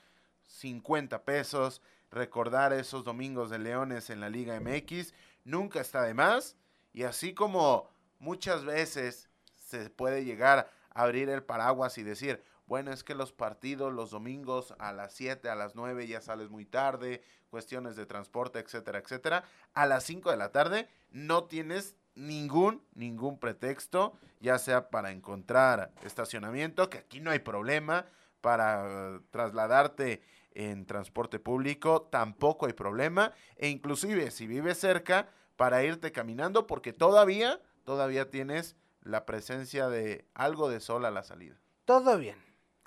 50 0.46 1.24
pesos. 1.24 1.82
Recordar 2.10 2.72
esos 2.72 3.04
domingos 3.04 3.50
de 3.50 3.58
Leones 3.58 4.08
en 4.08 4.20
la 4.20 4.30
Liga 4.30 4.58
MX 4.60 5.12
nunca 5.44 5.80
está 5.80 6.02
de 6.02 6.14
más 6.14 6.56
y 6.92 7.04
así 7.04 7.34
como 7.34 7.88
muchas 8.18 8.64
veces 8.64 9.28
se 9.56 9.90
puede 9.90 10.24
llegar 10.24 10.70
a 10.90 11.02
abrir 11.02 11.28
el 11.28 11.42
paraguas 11.42 11.96
y 11.98 12.02
decir, 12.02 12.42
bueno, 12.66 12.92
es 12.92 13.04
que 13.04 13.14
los 13.14 13.32
partidos 13.32 13.92
los 13.92 14.10
domingos 14.10 14.74
a 14.78 14.92
las 14.92 15.12
7, 15.14 15.48
a 15.48 15.54
las 15.54 15.74
9 15.74 16.06
ya 16.06 16.20
sales 16.20 16.48
muy 16.48 16.64
tarde, 16.64 17.22
cuestiones 17.50 17.96
de 17.96 18.06
transporte, 18.06 18.58
etcétera, 18.58 18.98
etcétera. 18.98 19.44
A 19.74 19.86
las 19.86 20.04
5 20.04 20.30
de 20.30 20.36
la 20.36 20.52
tarde 20.52 20.88
no 21.10 21.44
tienes 21.44 21.96
ningún, 22.14 22.82
ningún 22.94 23.38
pretexto, 23.38 24.18
ya 24.40 24.58
sea 24.58 24.90
para 24.90 25.10
encontrar 25.10 25.92
estacionamiento, 26.02 26.88
que 26.88 26.98
aquí 26.98 27.20
no 27.20 27.30
hay 27.30 27.40
problema, 27.40 28.06
para 28.40 29.20
trasladarte 29.30 30.22
en 30.50 30.84
transporte 30.84 31.38
público, 31.38 32.02
tampoco 32.10 32.66
hay 32.66 32.72
problema, 32.72 33.32
e 33.56 33.68
inclusive 33.68 34.30
si 34.30 34.46
vives 34.46 34.78
cerca, 34.78 35.28
para 35.56 35.84
irte 35.84 36.12
caminando 36.12 36.66
porque 36.66 36.92
todavía, 36.92 37.60
todavía 37.84 38.30
tienes 38.30 38.76
la 39.02 39.26
presencia 39.26 39.88
de 39.88 40.24
algo 40.34 40.68
de 40.68 40.80
sol 40.80 41.04
a 41.04 41.10
la 41.10 41.22
salida. 41.22 41.56
Todo 41.84 42.18
bien. 42.18 42.36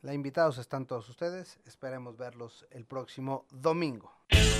La 0.01 0.13
invitados 0.13 0.59
están 0.59 0.85
todos 0.85 1.09
ustedes. 1.09 1.57
Esperemos 1.65 2.17
verlos 2.17 2.65
el 2.69 2.85
próximo 2.85 3.45
domingo. 3.49 4.11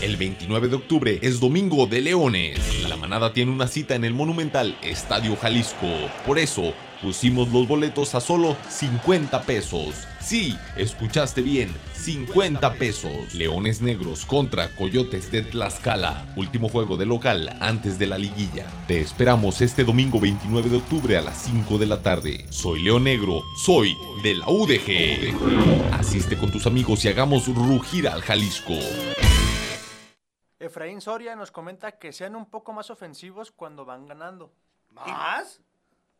El 0.01 0.17
29 0.17 0.67
de 0.67 0.75
octubre 0.75 1.19
es 1.21 1.39
Domingo 1.39 1.85
de 1.85 2.01
Leones. 2.01 2.87
La 2.89 2.97
manada 2.97 3.31
tiene 3.31 3.51
una 3.51 3.67
cita 3.67 3.95
en 3.95 4.03
el 4.05 4.13
monumental 4.13 4.77
Estadio 4.81 5.35
Jalisco. 5.35 5.87
Por 6.25 6.37
eso, 6.37 6.73
pusimos 7.01 7.49
los 7.49 7.67
boletos 7.67 8.15
a 8.15 8.21
solo 8.21 8.55
50 8.69 9.41
pesos. 9.43 10.07
Sí, 10.19 10.57
escuchaste 10.75 11.41
bien, 11.41 11.69
50 11.93 12.73
pesos. 12.73 13.33
Leones 13.33 13.81
Negros 13.81 14.25
contra 14.25 14.75
Coyotes 14.75 15.31
de 15.31 15.43
Tlaxcala. 15.43 16.25
Último 16.35 16.67
juego 16.69 16.97
de 16.97 17.05
local 17.05 17.55
antes 17.59 17.99
de 17.99 18.07
la 18.07 18.17
liguilla. 18.17 18.65
Te 18.87 19.01
esperamos 19.01 19.61
este 19.61 19.83
domingo 19.83 20.19
29 20.19 20.69
de 20.69 20.77
octubre 20.77 21.17
a 21.17 21.21
las 21.21 21.37
5 21.43 21.77
de 21.77 21.85
la 21.85 22.01
tarde. 22.01 22.45
Soy 22.49 22.81
León 22.81 23.03
Negro, 23.03 23.41
soy 23.63 23.95
de 24.23 24.35
la 24.35 24.47
UDG. 24.47 25.93
Asiste 25.93 26.37
con 26.37 26.51
tus 26.51 26.65
amigos 26.65 27.05
y 27.05 27.09
hagamos 27.09 27.47
rugir 27.47 28.07
al 28.07 28.21
Jalisco. 28.21 28.73
Efraín 30.57 31.01
Soria 31.01 31.35
nos 31.35 31.51
comenta 31.51 31.99
que 31.99 32.11
sean 32.11 32.35
un 32.35 32.49
poco 32.49 32.73
más 32.73 32.89
ofensivos 32.89 33.51
cuando 33.51 33.85
van 33.85 34.07
ganando. 34.07 34.51
¿Más? 34.91 35.61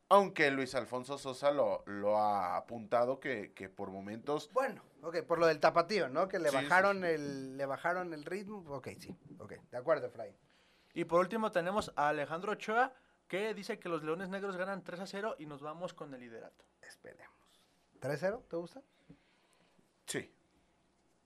Aunque 0.09 0.51
Luis 0.51 0.75
Alfonso 0.75 1.17
Sosa 1.17 1.51
lo, 1.51 1.83
lo 1.87 2.17
ha 2.17 2.57
apuntado 2.57 3.19
que, 3.19 3.53
que, 3.53 3.69
por 3.69 3.89
momentos. 3.89 4.51
Bueno, 4.53 4.83
ok, 5.01 5.23
por 5.23 5.39
lo 5.39 5.47
del 5.47 5.59
tapatío, 5.59 6.09
¿no? 6.09 6.27
Que 6.27 6.37
le 6.37 6.49
sí, 6.49 6.55
bajaron 6.55 6.97
sí, 6.97 7.03
sí. 7.03 7.13
el, 7.13 7.57
le 7.57 7.65
bajaron 7.65 8.13
el 8.13 8.23
ritmo. 8.23 8.63
Ok, 8.69 8.89
sí, 8.99 9.17
ok, 9.39 9.53
de 9.71 9.77
acuerdo, 9.77 10.07
Efraín. 10.07 10.35
Y 10.93 11.05
por 11.05 11.19
último 11.19 11.51
tenemos 11.51 11.91
a 11.95 12.09
Alejandro 12.09 12.51
Ochoa, 12.51 12.93
que 13.27 13.53
dice 13.53 13.79
que 13.79 13.89
los 13.89 14.03
Leones 14.03 14.29
Negros 14.29 14.55
ganan 14.57 14.83
3 14.83 14.99
a 14.99 15.07
0 15.07 15.35
y 15.39 15.45
nos 15.47 15.61
vamos 15.61 15.93
con 15.93 16.13
el 16.13 16.19
liderato. 16.19 16.63
Esperemos. 16.81 17.35
¿3-0? 17.99 18.43
¿Te 18.47 18.55
gusta? 18.55 18.81
Sí. 20.05 20.31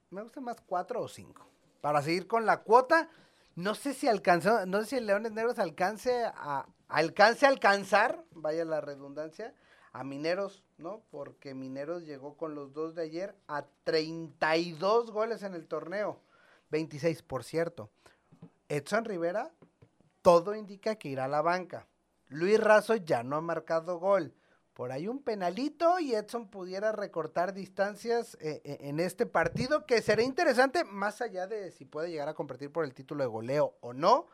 Me 0.09 0.23
gusta 0.23 0.39
más 0.39 0.61
4 0.61 1.01
o 1.01 1.07
5 1.07 1.49
para 1.81 2.01
seguir 2.01 2.27
con 2.27 2.45
la 2.45 2.61
cuota. 2.61 3.09
No 3.55 3.75
sé 3.75 3.93
si 3.93 4.07
alcanzó, 4.07 4.65
no 4.65 4.79
sé 4.81 4.87
si 4.87 4.95
el 4.95 5.05
Leones 5.05 5.33
Negros 5.33 5.59
alcance 5.59 6.23
a 6.25 6.65
alcance 6.89 7.45
a 7.45 7.49
alcanzar, 7.49 8.23
vaya 8.31 8.65
la 8.65 8.81
redundancia, 8.81 9.55
a 9.91 10.03
Mineros, 10.03 10.63
¿no? 10.77 11.01
Porque 11.09 11.55
Mineros 11.55 12.05
llegó 12.05 12.35
con 12.35 12.53
los 12.53 12.73
dos 12.73 12.93
de 12.93 13.03
ayer 13.03 13.35
a 13.47 13.65
32 13.85 15.11
goles 15.11 15.41
en 15.43 15.55
el 15.55 15.67
torneo, 15.67 16.19
26 16.69 17.23
por 17.23 17.43
cierto. 17.43 17.89
Edson 18.67 19.05
Rivera, 19.05 19.51
todo 20.21 20.53
indica 20.53 20.95
que 20.95 21.09
irá 21.09 21.25
a 21.25 21.29
la 21.29 21.41
banca. 21.41 21.87
Luis 22.27 22.59
Razo 22.59 22.95
ya 22.95 23.23
no 23.23 23.37
ha 23.37 23.41
marcado 23.41 23.97
gol 23.97 24.35
por 24.79 24.93
ahí 24.93 25.09
un 25.09 25.21
penalito 25.21 25.99
y 25.99 26.15
Edson 26.15 26.47
pudiera 26.47 26.93
recortar 26.93 27.53
distancias 27.53 28.37
eh, 28.39 28.61
eh, 28.63 28.77
en 28.83 29.01
este 29.01 29.25
partido, 29.25 29.85
que 29.85 30.01
será 30.01 30.23
interesante, 30.23 30.85
más 30.85 31.19
allá 31.19 31.47
de 31.47 31.71
si 31.71 31.83
puede 31.83 32.09
llegar 32.09 32.29
a 32.29 32.33
competir 32.33 32.71
por 32.71 32.85
el 32.85 32.93
título 32.93 33.25
de 33.25 33.29
goleo 33.29 33.75
o 33.81 33.91
no, 33.91 34.29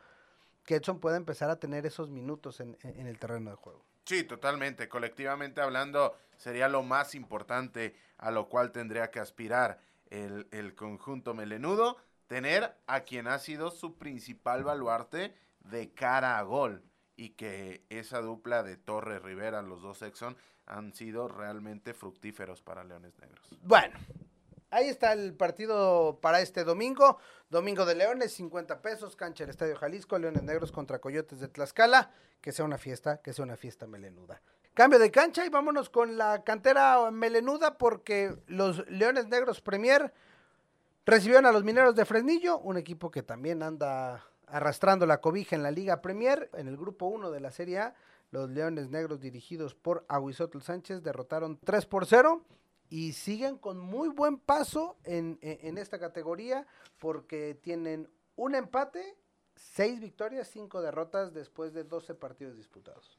que 0.65 0.75
Edson 0.75 0.99
pueda 0.99 1.17
empezar 1.17 1.49
a 1.49 1.60
tener 1.60 1.86
esos 1.86 2.10
minutos 2.10 2.60
en, 2.60 2.78
en 2.82 3.08
el 3.08 3.19
terreno 3.19 3.51
de 3.51 3.56
juego. 3.56 3.86
Sí, 4.06 4.23
totalmente. 4.23 4.88
Colectivamente 4.88 5.62
hablando, 5.62 6.15
sería 6.38 6.69
lo 6.69 6.84
más 6.84 7.15
importante 7.15 7.95
a 8.17 8.32
lo 8.32 8.49
cual 8.49 8.71
tendría 8.71 9.10
que 9.12 9.19
aspirar 9.19 9.80
el, 10.10 10.47
el 10.51 10.75
conjunto 10.75 11.34
melenudo, 11.34 11.97
tener 12.28 12.75
a 12.88 13.01
quien 13.01 13.28
ha 13.28 13.39
sido 13.39 13.71
su 13.71 13.97
principal 13.97 14.63
baluarte 14.63 15.36
de 15.60 15.91
cara 15.93 16.38
a 16.38 16.43
gol 16.43 16.84
y 17.17 17.30
que 17.30 17.84
esa 17.89 18.21
dupla 18.21 18.63
de 18.63 18.78
Torres 18.78 19.21
Rivera, 19.21 19.62
los 19.62 19.82
dos 19.82 20.01
Exxon, 20.01 20.38
han 20.65 20.93
sido 20.93 21.28
realmente 21.28 21.93
fructíferos 21.93 22.62
para 22.62 22.84
Leones 22.84 23.17
Negros. 23.19 23.58
Bueno, 23.62 23.97
ahí 24.75 24.89
está 24.89 25.13
el 25.13 25.33
partido 25.33 26.19
para 26.21 26.41
este 26.41 26.63
domingo. 26.63 27.17
Domingo 27.49 27.85
de 27.85 27.95
Leones, 27.95 28.33
50 28.33 28.81
pesos, 28.81 29.15
cancha 29.15 29.43
del 29.43 29.51
Estadio 29.51 29.75
Jalisco, 29.77 30.19
Leones 30.19 30.43
Negros 30.43 30.71
contra 30.71 30.99
Coyotes 30.99 31.39
de 31.39 31.47
Tlaxcala. 31.47 32.11
Que 32.41 32.51
sea 32.51 32.65
una 32.65 32.77
fiesta, 32.77 33.21
que 33.21 33.33
sea 33.33 33.43
una 33.43 33.55
fiesta 33.55 33.88
melenuda. 33.88 34.41
Cambio 34.73 34.99
de 34.99 35.09
cancha 35.09 35.45
y 35.45 35.49
vámonos 35.49 35.89
con 35.89 36.17
la 36.17 36.43
cantera 36.43 37.09
melenuda 37.09 37.77
porque 37.77 38.35
los 38.47 38.88
Leones 38.89 39.27
Negros 39.27 39.61
Premier 39.61 40.13
recibieron 41.05 41.45
a 41.45 41.51
los 41.51 41.63
Mineros 41.63 41.95
de 41.95 42.03
Fresnillo, 42.03 42.59
un 42.59 42.77
equipo 42.77 43.09
que 43.09 43.23
también 43.23 43.63
anda 43.63 44.25
arrastrando 44.47 45.05
la 45.05 45.21
cobija 45.21 45.55
en 45.55 45.63
la 45.63 45.71
Liga 45.71 46.01
Premier. 46.01 46.49
En 46.53 46.67
el 46.67 46.75
grupo 46.75 47.05
1 47.05 47.31
de 47.31 47.39
la 47.39 47.51
Serie 47.51 47.79
A, 47.79 47.95
los 48.31 48.49
Leones 48.49 48.89
Negros 48.89 49.21
dirigidos 49.21 49.73
por 49.73 50.03
Aguizotl 50.09 50.59
Sánchez 50.59 51.01
derrotaron 51.01 51.57
3 51.63 51.85
por 51.85 52.05
0 52.05 52.43
y 52.89 53.13
siguen 53.13 53.58
con 53.58 53.80
muy 53.80 54.10
buen 54.10 54.38
paso 54.38 54.98
en, 55.04 55.38
en- 55.41 55.78
esta 55.78 56.00
categoría 56.00 56.65
porque 57.00 57.56
tienen 57.56 58.10
un 58.36 58.56
empate, 58.56 59.17
seis 59.56 60.00
victorias, 60.00 60.50
cinco 60.52 60.82
derrotas 60.82 61.34
después 61.34 61.74
de 61.74 61.84
12 61.84 62.15
partidos 62.15 62.56
disputados. 62.58 63.17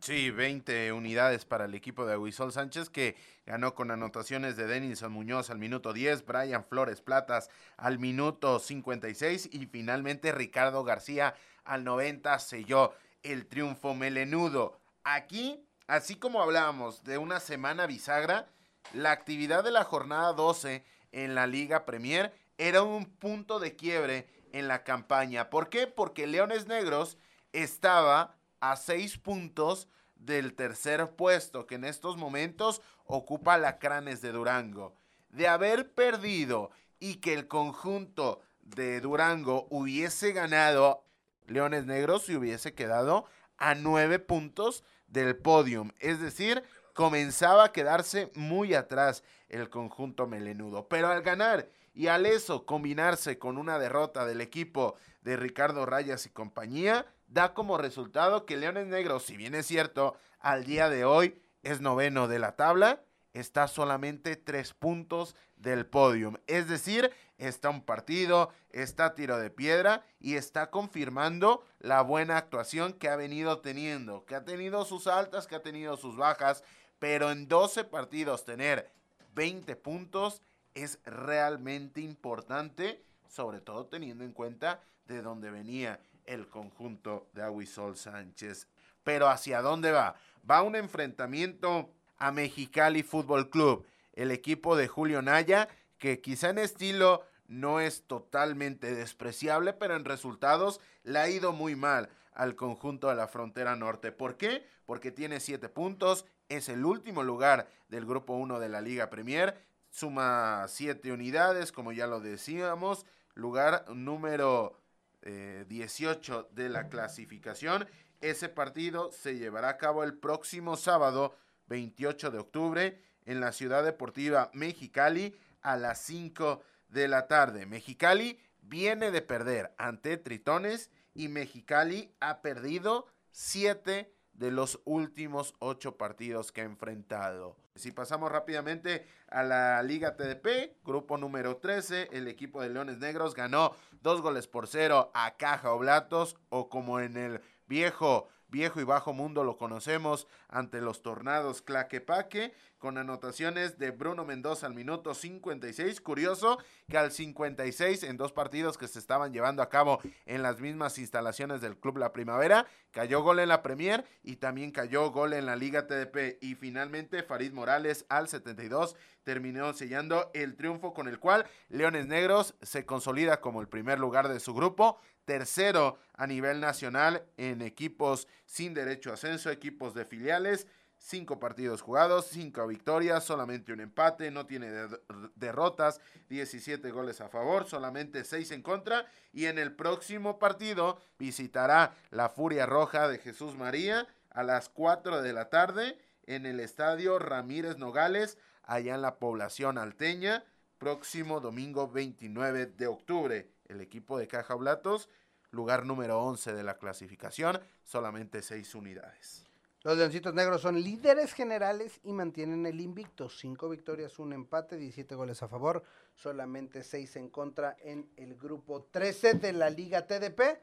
Sí, 0.00 0.30
20 0.30 0.92
unidades 0.92 1.46
para 1.46 1.64
el 1.64 1.74
equipo 1.74 2.04
de 2.04 2.12
Aguisol 2.12 2.52
Sánchez 2.52 2.90
que 2.90 3.16
ganó 3.46 3.74
con 3.74 3.90
anotaciones 3.90 4.54
de 4.56 4.66
Denison 4.66 5.10
Muñoz 5.10 5.48
al 5.48 5.58
minuto 5.58 5.94
10, 5.94 6.26
Brian 6.26 6.64
Flores 6.64 7.00
Platas 7.00 7.48
al 7.78 7.98
minuto 7.98 8.58
56 8.58 9.48
y 9.52 9.64
finalmente 9.66 10.32
Ricardo 10.32 10.84
García 10.84 11.34
al 11.64 11.84
90 11.84 12.38
selló 12.38 12.92
el 13.22 13.46
triunfo 13.46 13.94
melenudo. 13.94 14.78
Aquí, 15.04 15.64
así 15.86 16.16
como 16.16 16.42
hablábamos 16.42 17.02
de 17.04 17.16
una 17.16 17.40
semana 17.40 17.86
bisagra, 17.86 18.48
la 18.92 19.10
actividad 19.10 19.64
de 19.64 19.70
la 19.70 19.84
jornada 19.84 20.32
12 20.32 20.84
en 21.12 21.34
la 21.34 21.46
Liga 21.46 21.84
Premier 21.84 22.32
era 22.58 22.82
un 22.82 23.06
punto 23.06 23.58
de 23.58 23.74
quiebre 23.76 24.28
en 24.52 24.68
la 24.68 24.84
campaña. 24.84 25.50
¿Por 25.50 25.68
qué? 25.68 25.86
Porque 25.86 26.26
Leones 26.26 26.66
Negros 26.66 27.18
estaba 27.52 28.36
a 28.60 28.76
seis 28.76 29.18
puntos 29.18 29.88
del 30.14 30.54
tercer 30.54 31.10
puesto 31.16 31.66
que 31.66 31.74
en 31.74 31.84
estos 31.84 32.16
momentos 32.16 32.80
ocupa 33.04 33.58
Lacranes 33.58 34.20
de 34.22 34.32
Durango. 34.32 34.94
De 35.28 35.48
haber 35.48 35.92
perdido 35.92 36.70
y 37.00 37.16
que 37.16 37.34
el 37.34 37.48
conjunto 37.48 38.40
de 38.62 39.00
Durango 39.00 39.66
hubiese 39.70 40.32
ganado, 40.32 41.04
Leones 41.46 41.84
Negros 41.84 42.22
se 42.22 42.36
hubiese 42.36 42.74
quedado 42.74 43.26
a 43.56 43.74
nueve 43.74 44.18
puntos 44.18 44.84
del 45.06 45.36
podium. 45.36 45.90
Es 45.98 46.20
decir, 46.20 46.62
comenzaba 46.94 47.64
a 47.64 47.72
quedarse 47.72 48.30
muy 48.34 48.72
atrás 48.72 49.22
el 49.48 49.68
conjunto 49.68 50.26
melenudo. 50.26 50.88
Pero 50.88 51.08
al 51.08 51.22
ganar 51.22 51.68
y 51.92 52.06
al 52.06 52.24
eso 52.24 52.64
combinarse 52.64 53.38
con 53.38 53.58
una 53.58 53.78
derrota 53.78 54.24
del 54.24 54.40
equipo 54.40 54.96
de 55.20 55.36
Ricardo 55.36 55.84
Rayas 55.84 56.24
y 56.26 56.30
compañía, 56.30 57.06
da 57.26 57.52
como 57.52 57.78
resultado 57.78 58.46
que 58.46 58.56
Leones 58.56 58.86
Negros, 58.86 59.24
si 59.24 59.36
bien 59.36 59.54
es 59.54 59.66
cierto, 59.66 60.16
al 60.40 60.64
día 60.64 60.88
de 60.88 61.04
hoy 61.04 61.40
es 61.62 61.80
noveno 61.80 62.28
de 62.28 62.38
la 62.38 62.56
tabla, 62.56 63.02
está 63.32 63.66
solamente 63.68 64.36
tres 64.36 64.74
puntos 64.74 65.34
del 65.56 65.86
podium. 65.86 66.36
Es 66.46 66.68
decir, 66.68 67.10
está 67.38 67.70
un 67.70 67.82
partido, 67.82 68.50
está 68.70 69.14
tiro 69.14 69.38
de 69.38 69.50
piedra 69.50 70.04
y 70.20 70.34
está 70.34 70.70
confirmando 70.70 71.64
la 71.80 72.02
buena 72.02 72.36
actuación 72.36 72.92
que 72.92 73.08
ha 73.08 73.16
venido 73.16 73.60
teniendo, 73.60 74.24
que 74.24 74.34
ha 74.34 74.44
tenido 74.44 74.84
sus 74.84 75.06
altas, 75.06 75.46
que 75.46 75.56
ha 75.56 75.62
tenido 75.62 75.96
sus 75.96 76.16
bajas, 76.16 76.62
pero 77.04 77.30
en 77.30 77.48
12 77.48 77.84
partidos 77.84 78.46
tener 78.46 78.90
20 79.34 79.76
puntos 79.76 80.40
es 80.72 80.98
realmente 81.04 82.00
importante, 82.00 83.04
sobre 83.28 83.60
todo 83.60 83.84
teniendo 83.84 84.24
en 84.24 84.32
cuenta 84.32 84.80
de 85.06 85.20
dónde 85.20 85.50
venía 85.50 86.00
el 86.24 86.48
conjunto 86.48 87.26
de 87.34 87.42
Aguisol 87.42 87.98
Sánchez. 87.98 88.68
Pero 89.02 89.28
¿hacia 89.28 89.60
dónde 89.60 89.92
va? 89.92 90.14
Va 90.50 90.62
un 90.62 90.76
enfrentamiento 90.76 91.90
a 92.16 92.32
Mexicali 92.32 93.02
Fútbol 93.02 93.50
Club, 93.50 93.84
el 94.14 94.30
equipo 94.30 94.74
de 94.74 94.88
Julio 94.88 95.20
Naya, 95.20 95.68
que 95.98 96.22
quizá 96.22 96.48
en 96.48 96.56
estilo 96.56 97.22
no 97.48 97.80
es 97.80 98.04
totalmente 98.06 98.94
despreciable, 98.94 99.74
pero 99.74 99.94
en 99.94 100.06
resultados 100.06 100.80
le 101.02 101.18
ha 101.18 101.28
ido 101.28 101.52
muy 101.52 101.76
mal 101.76 102.08
al 102.32 102.56
conjunto 102.56 103.08
de 103.08 103.14
la 103.14 103.28
frontera 103.28 103.76
norte. 103.76 104.10
¿Por 104.10 104.38
qué? 104.38 104.66
Porque 104.86 105.12
tiene 105.12 105.40
siete 105.40 105.68
puntos, 105.68 106.24
es 106.56 106.68
el 106.68 106.84
último 106.84 107.22
lugar 107.22 107.68
del 107.88 108.06
grupo 108.06 108.34
1 108.34 108.58
de 108.58 108.68
la 108.68 108.80
Liga 108.80 109.10
Premier, 109.10 109.56
suma 109.90 110.66
siete 110.68 111.12
unidades, 111.12 111.72
como 111.72 111.92
ya 111.92 112.06
lo 112.06 112.20
decíamos, 112.20 113.06
lugar 113.34 113.84
número 113.94 114.78
eh, 115.22 115.64
18 115.68 116.48
de 116.52 116.68
la 116.68 116.88
clasificación. 116.88 117.86
Ese 118.20 118.48
partido 118.48 119.10
se 119.12 119.36
llevará 119.36 119.70
a 119.70 119.76
cabo 119.76 120.04
el 120.04 120.14
próximo 120.14 120.76
sábado 120.76 121.34
28 121.66 122.30
de 122.30 122.38
octubre 122.38 123.00
en 123.26 123.40
la 123.40 123.52
Ciudad 123.52 123.84
Deportiva 123.84 124.50
Mexicali 124.52 125.36
a 125.62 125.76
las 125.76 126.00
5 126.02 126.62
de 126.88 127.08
la 127.08 127.26
tarde. 127.26 127.66
Mexicali 127.66 128.38
viene 128.60 129.10
de 129.10 129.22
perder 129.22 129.74
ante 129.78 130.16
Tritones 130.16 130.90
y 131.14 131.28
Mexicali 131.28 132.14
ha 132.20 132.42
perdido 132.42 133.06
7 133.30 134.13
de 134.34 134.50
los 134.50 134.80
últimos 134.84 135.54
8 135.60 135.96
partidos 135.96 136.52
que 136.52 136.60
ha 136.60 136.64
enfrentado. 136.64 137.56
Si 137.76 137.90
pasamos 137.90 138.30
rápidamente 138.30 139.06
a 139.28 139.42
la 139.42 139.82
Liga 139.82 140.16
TDP, 140.16 140.76
grupo 140.84 141.18
número 141.18 141.56
13, 141.56 142.10
el 142.12 142.28
equipo 142.28 142.62
de 142.62 142.70
Leones 142.70 142.98
Negros 142.98 143.34
ganó 143.34 143.74
dos 144.00 144.20
goles 144.20 144.46
por 144.46 144.68
cero 144.68 145.10
a 145.14 145.36
Caja 145.36 145.72
Oblatos 145.72 146.36
o 146.50 146.68
como 146.68 147.00
en 147.00 147.16
el 147.16 147.40
viejo 147.66 148.28
viejo 148.54 148.80
y 148.80 148.84
bajo 148.84 149.12
mundo 149.12 149.42
lo 149.42 149.56
conocemos 149.56 150.28
ante 150.48 150.80
los 150.80 151.02
tornados 151.02 151.60
Claquepaque 151.60 152.52
con 152.78 152.98
anotaciones 152.98 153.78
de 153.78 153.90
Bruno 153.90 154.24
Mendoza 154.24 154.66
al 154.66 154.74
minuto 154.74 155.12
56. 155.14 156.00
Curioso 156.00 156.58
que 156.88 156.96
al 156.96 157.10
56 157.10 158.04
en 158.04 158.16
dos 158.16 158.30
partidos 158.30 158.78
que 158.78 158.86
se 158.86 159.00
estaban 159.00 159.32
llevando 159.32 159.60
a 159.60 159.68
cabo 159.68 159.98
en 160.24 160.42
las 160.42 160.60
mismas 160.60 160.98
instalaciones 160.98 161.60
del 161.62 161.76
Club 161.76 161.96
La 161.96 162.12
Primavera, 162.12 162.66
cayó 162.92 163.22
gol 163.22 163.40
en 163.40 163.48
la 163.48 163.62
Premier 163.62 164.04
y 164.22 164.36
también 164.36 164.70
cayó 164.70 165.10
gol 165.10 165.32
en 165.32 165.46
la 165.46 165.56
Liga 165.56 165.88
TDP. 165.88 166.38
Y 166.40 166.54
finalmente 166.54 167.24
Farid 167.24 167.52
Morales 167.52 168.06
al 168.08 168.28
72 168.28 168.94
terminó 169.24 169.72
sellando 169.72 170.30
el 170.34 170.54
triunfo 170.54 170.94
con 170.94 171.08
el 171.08 171.18
cual 171.18 171.46
Leones 171.68 172.06
Negros 172.06 172.54
se 172.62 172.86
consolida 172.86 173.40
como 173.40 173.60
el 173.60 173.68
primer 173.68 173.98
lugar 173.98 174.28
de 174.28 174.38
su 174.40 174.54
grupo 174.54 174.98
tercero 175.24 175.98
a 176.12 176.26
nivel 176.26 176.60
nacional 176.60 177.24
en 177.36 177.62
equipos 177.62 178.28
sin 178.44 178.74
derecho 178.74 179.10
a 179.10 179.14
ascenso, 179.14 179.50
equipos 179.50 179.94
de 179.94 180.04
filiales, 180.04 180.66
cinco 180.98 181.40
partidos 181.40 181.80
jugados, 181.82 182.26
cinco 182.26 182.66
victorias, 182.66 183.24
solamente 183.24 183.72
un 183.72 183.80
empate, 183.80 184.30
no 184.30 184.46
tiene 184.46 184.70
de- 184.70 184.98
derrotas, 185.34 186.00
17 186.28 186.90
goles 186.90 187.20
a 187.20 187.28
favor, 187.28 187.66
solamente 187.66 188.24
6 188.24 188.50
en 188.52 188.62
contra 188.62 189.06
y 189.32 189.46
en 189.46 189.58
el 189.58 189.74
próximo 189.74 190.38
partido 190.38 190.98
visitará 191.18 191.94
la 192.10 192.28
Furia 192.28 192.66
Roja 192.66 193.08
de 193.08 193.18
Jesús 193.18 193.56
María 193.56 194.06
a 194.30 194.42
las 194.42 194.68
4 194.68 195.22
de 195.22 195.32
la 195.32 195.48
tarde 195.48 195.98
en 196.26 196.46
el 196.46 196.60
estadio 196.60 197.18
Ramírez 197.18 197.76
Nogales, 197.76 198.38
allá 198.66 198.94
en 198.94 199.02
la 199.02 199.18
población 199.18 199.78
alteña, 199.78 200.44
próximo 200.78 201.40
domingo 201.40 201.88
29 201.88 202.66
de 202.66 202.86
octubre. 202.86 203.50
El 203.66 203.80
equipo 203.80 204.18
de 204.18 204.28
Caja 204.28 204.54
Blatos, 204.54 205.08
lugar 205.50 205.86
número 205.86 206.20
11 206.22 206.52
de 206.52 206.62
la 206.62 206.78
clasificación, 206.78 207.60
solamente 207.82 208.42
6 208.42 208.74
unidades. 208.74 209.44
Los 209.84 209.98
Leoncitos 209.98 210.32
Negros 210.32 210.62
son 210.62 210.82
líderes 210.82 211.34
generales 211.34 212.00
y 212.04 212.14
mantienen 212.14 212.64
el 212.64 212.80
invicto. 212.80 213.28
Cinco 213.28 213.68
victorias, 213.68 214.18
un 214.18 214.32
empate, 214.32 214.78
17 214.78 215.14
goles 215.14 215.42
a 215.42 215.48
favor, 215.48 215.82
solamente 216.14 216.82
seis 216.82 217.16
en 217.16 217.28
contra 217.28 217.76
en 217.80 218.08
el 218.16 218.34
grupo 218.34 218.84
13 218.90 219.34
de 219.34 219.52
la 219.52 219.68
Liga 219.68 220.06
TDP, 220.06 220.58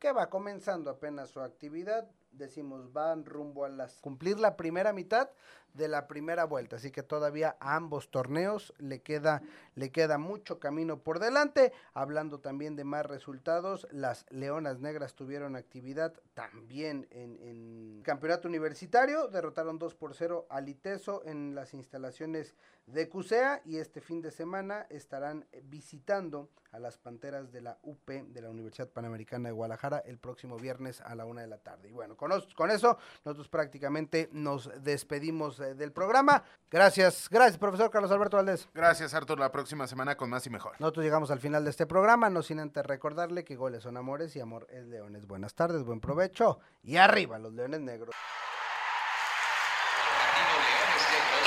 que 0.00 0.10
va 0.10 0.28
comenzando 0.28 0.90
apenas 0.90 1.30
su 1.30 1.40
actividad. 1.40 2.10
Decimos, 2.32 2.92
van 2.92 3.24
rumbo 3.24 3.64
a 3.64 3.68
las, 3.68 4.00
cumplir 4.00 4.40
la 4.40 4.56
primera 4.56 4.92
mitad 4.92 5.30
de 5.74 5.88
la 5.88 6.06
primera 6.06 6.44
vuelta. 6.44 6.76
Así 6.76 6.90
que 6.90 7.02
todavía 7.02 7.56
a 7.60 7.76
ambos 7.76 8.10
torneos 8.10 8.72
le 8.78 9.02
queda, 9.02 9.42
le 9.74 9.90
queda 9.90 10.18
mucho 10.18 10.58
camino 10.58 11.00
por 11.00 11.18
delante. 11.18 11.72
Hablando 11.92 12.40
también 12.40 12.76
de 12.76 12.84
más 12.84 13.04
resultados, 13.06 13.86
las 13.90 14.24
Leonas 14.30 14.80
Negras 14.80 15.14
tuvieron 15.14 15.56
actividad 15.56 16.14
también 16.34 17.06
en, 17.10 17.38
en 17.42 18.02
campeonato 18.02 18.48
universitario. 18.48 19.28
Derrotaron 19.28 19.78
2 19.78 19.94
por 19.94 20.14
0 20.14 20.46
al 20.48 20.68
Iteso 20.68 21.22
en 21.24 21.54
las 21.54 21.74
instalaciones 21.74 22.54
de 22.86 23.08
CUSEA 23.08 23.62
y 23.64 23.78
este 23.78 24.00
fin 24.00 24.20
de 24.20 24.30
semana 24.30 24.86
estarán 24.90 25.46
visitando 25.64 26.50
a 26.74 26.78
las 26.78 26.98
Panteras 26.98 27.52
de 27.52 27.60
la 27.60 27.78
UP 27.82 28.08
de 28.08 28.42
la 28.42 28.50
Universidad 28.50 28.88
Panamericana 28.88 29.48
de 29.48 29.54
Guadalajara 29.54 29.98
el 29.98 30.18
próximo 30.18 30.56
viernes 30.56 31.00
a 31.00 31.14
la 31.14 31.24
una 31.24 31.40
de 31.40 31.46
la 31.46 31.58
tarde. 31.58 31.88
Y 31.88 31.92
bueno, 31.92 32.16
con, 32.16 32.32
con 32.56 32.70
eso 32.70 32.98
nosotros 33.24 33.48
prácticamente 33.48 34.28
nos 34.32 34.70
despedimos 34.82 35.60
del 35.72 35.92
programa. 35.92 36.44
Gracias, 36.70 37.28
gracias 37.30 37.56
profesor 37.56 37.90
Carlos 37.90 38.10
Alberto 38.10 38.36
Valdés. 38.36 38.68
Gracias, 38.74 39.14
Artur. 39.14 39.38
La 39.38 39.50
próxima 39.50 39.86
semana 39.86 40.16
con 40.16 40.28
más 40.28 40.46
y 40.46 40.50
mejor. 40.50 40.72
Nosotros 40.78 41.04
llegamos 41.04 41.30
al 41.30 41.40
final 41.40 41.64
de 41.64 41.70
este 41.70 41.86
programa, 41.86 42.28
no 42.28 42.42
sin 42.42 42.60
antes 42.60 42.84
recordarle 42.84 43.44
que 43.44 43.56
goles 43.56 43.82
son 43.82 43.96
amores 43.96 44.36
y 44.36 44.40
amor 44.40 44.66
es 44.70 44.86
leones. 44.86 45.26
Buenas 45.26 45.54
tardes, 45.54 45.84
buen 45.84 46.00
provecho 46.00 46.58
y 46.82 46.96
arriba 46.96 47.38
los 47.38 47.54
leones 47.54 47.80
negros. 47.80 48.14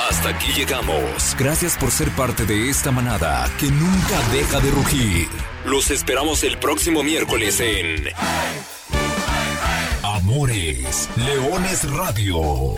Hasta 0.10 0.30
aquí 0.30 0.54
llegamos. 0.54 1.36
Gracias 1.38 1.78
por 1.78 1.92
ser 1.92 2.10
parte 2.12 2.46
de 2.46 2.70
esta 2.70 2.92
manada 2.92 3.50
que 3.60 3.70
nunca 3.70 4.20
deja 4.32 4.60
de 4.62 4.72
rugir. 4.72 5.28
Los 5.66 5.92
esperamos 5.92 6.44
el 6.44 6.58
próximo 6.58 7.04
miércoles 7.04 7.60
en 7.60 8.06
Amores 10.04 11.10
Leones 11.18 11.92
Radio. 11.92 12.76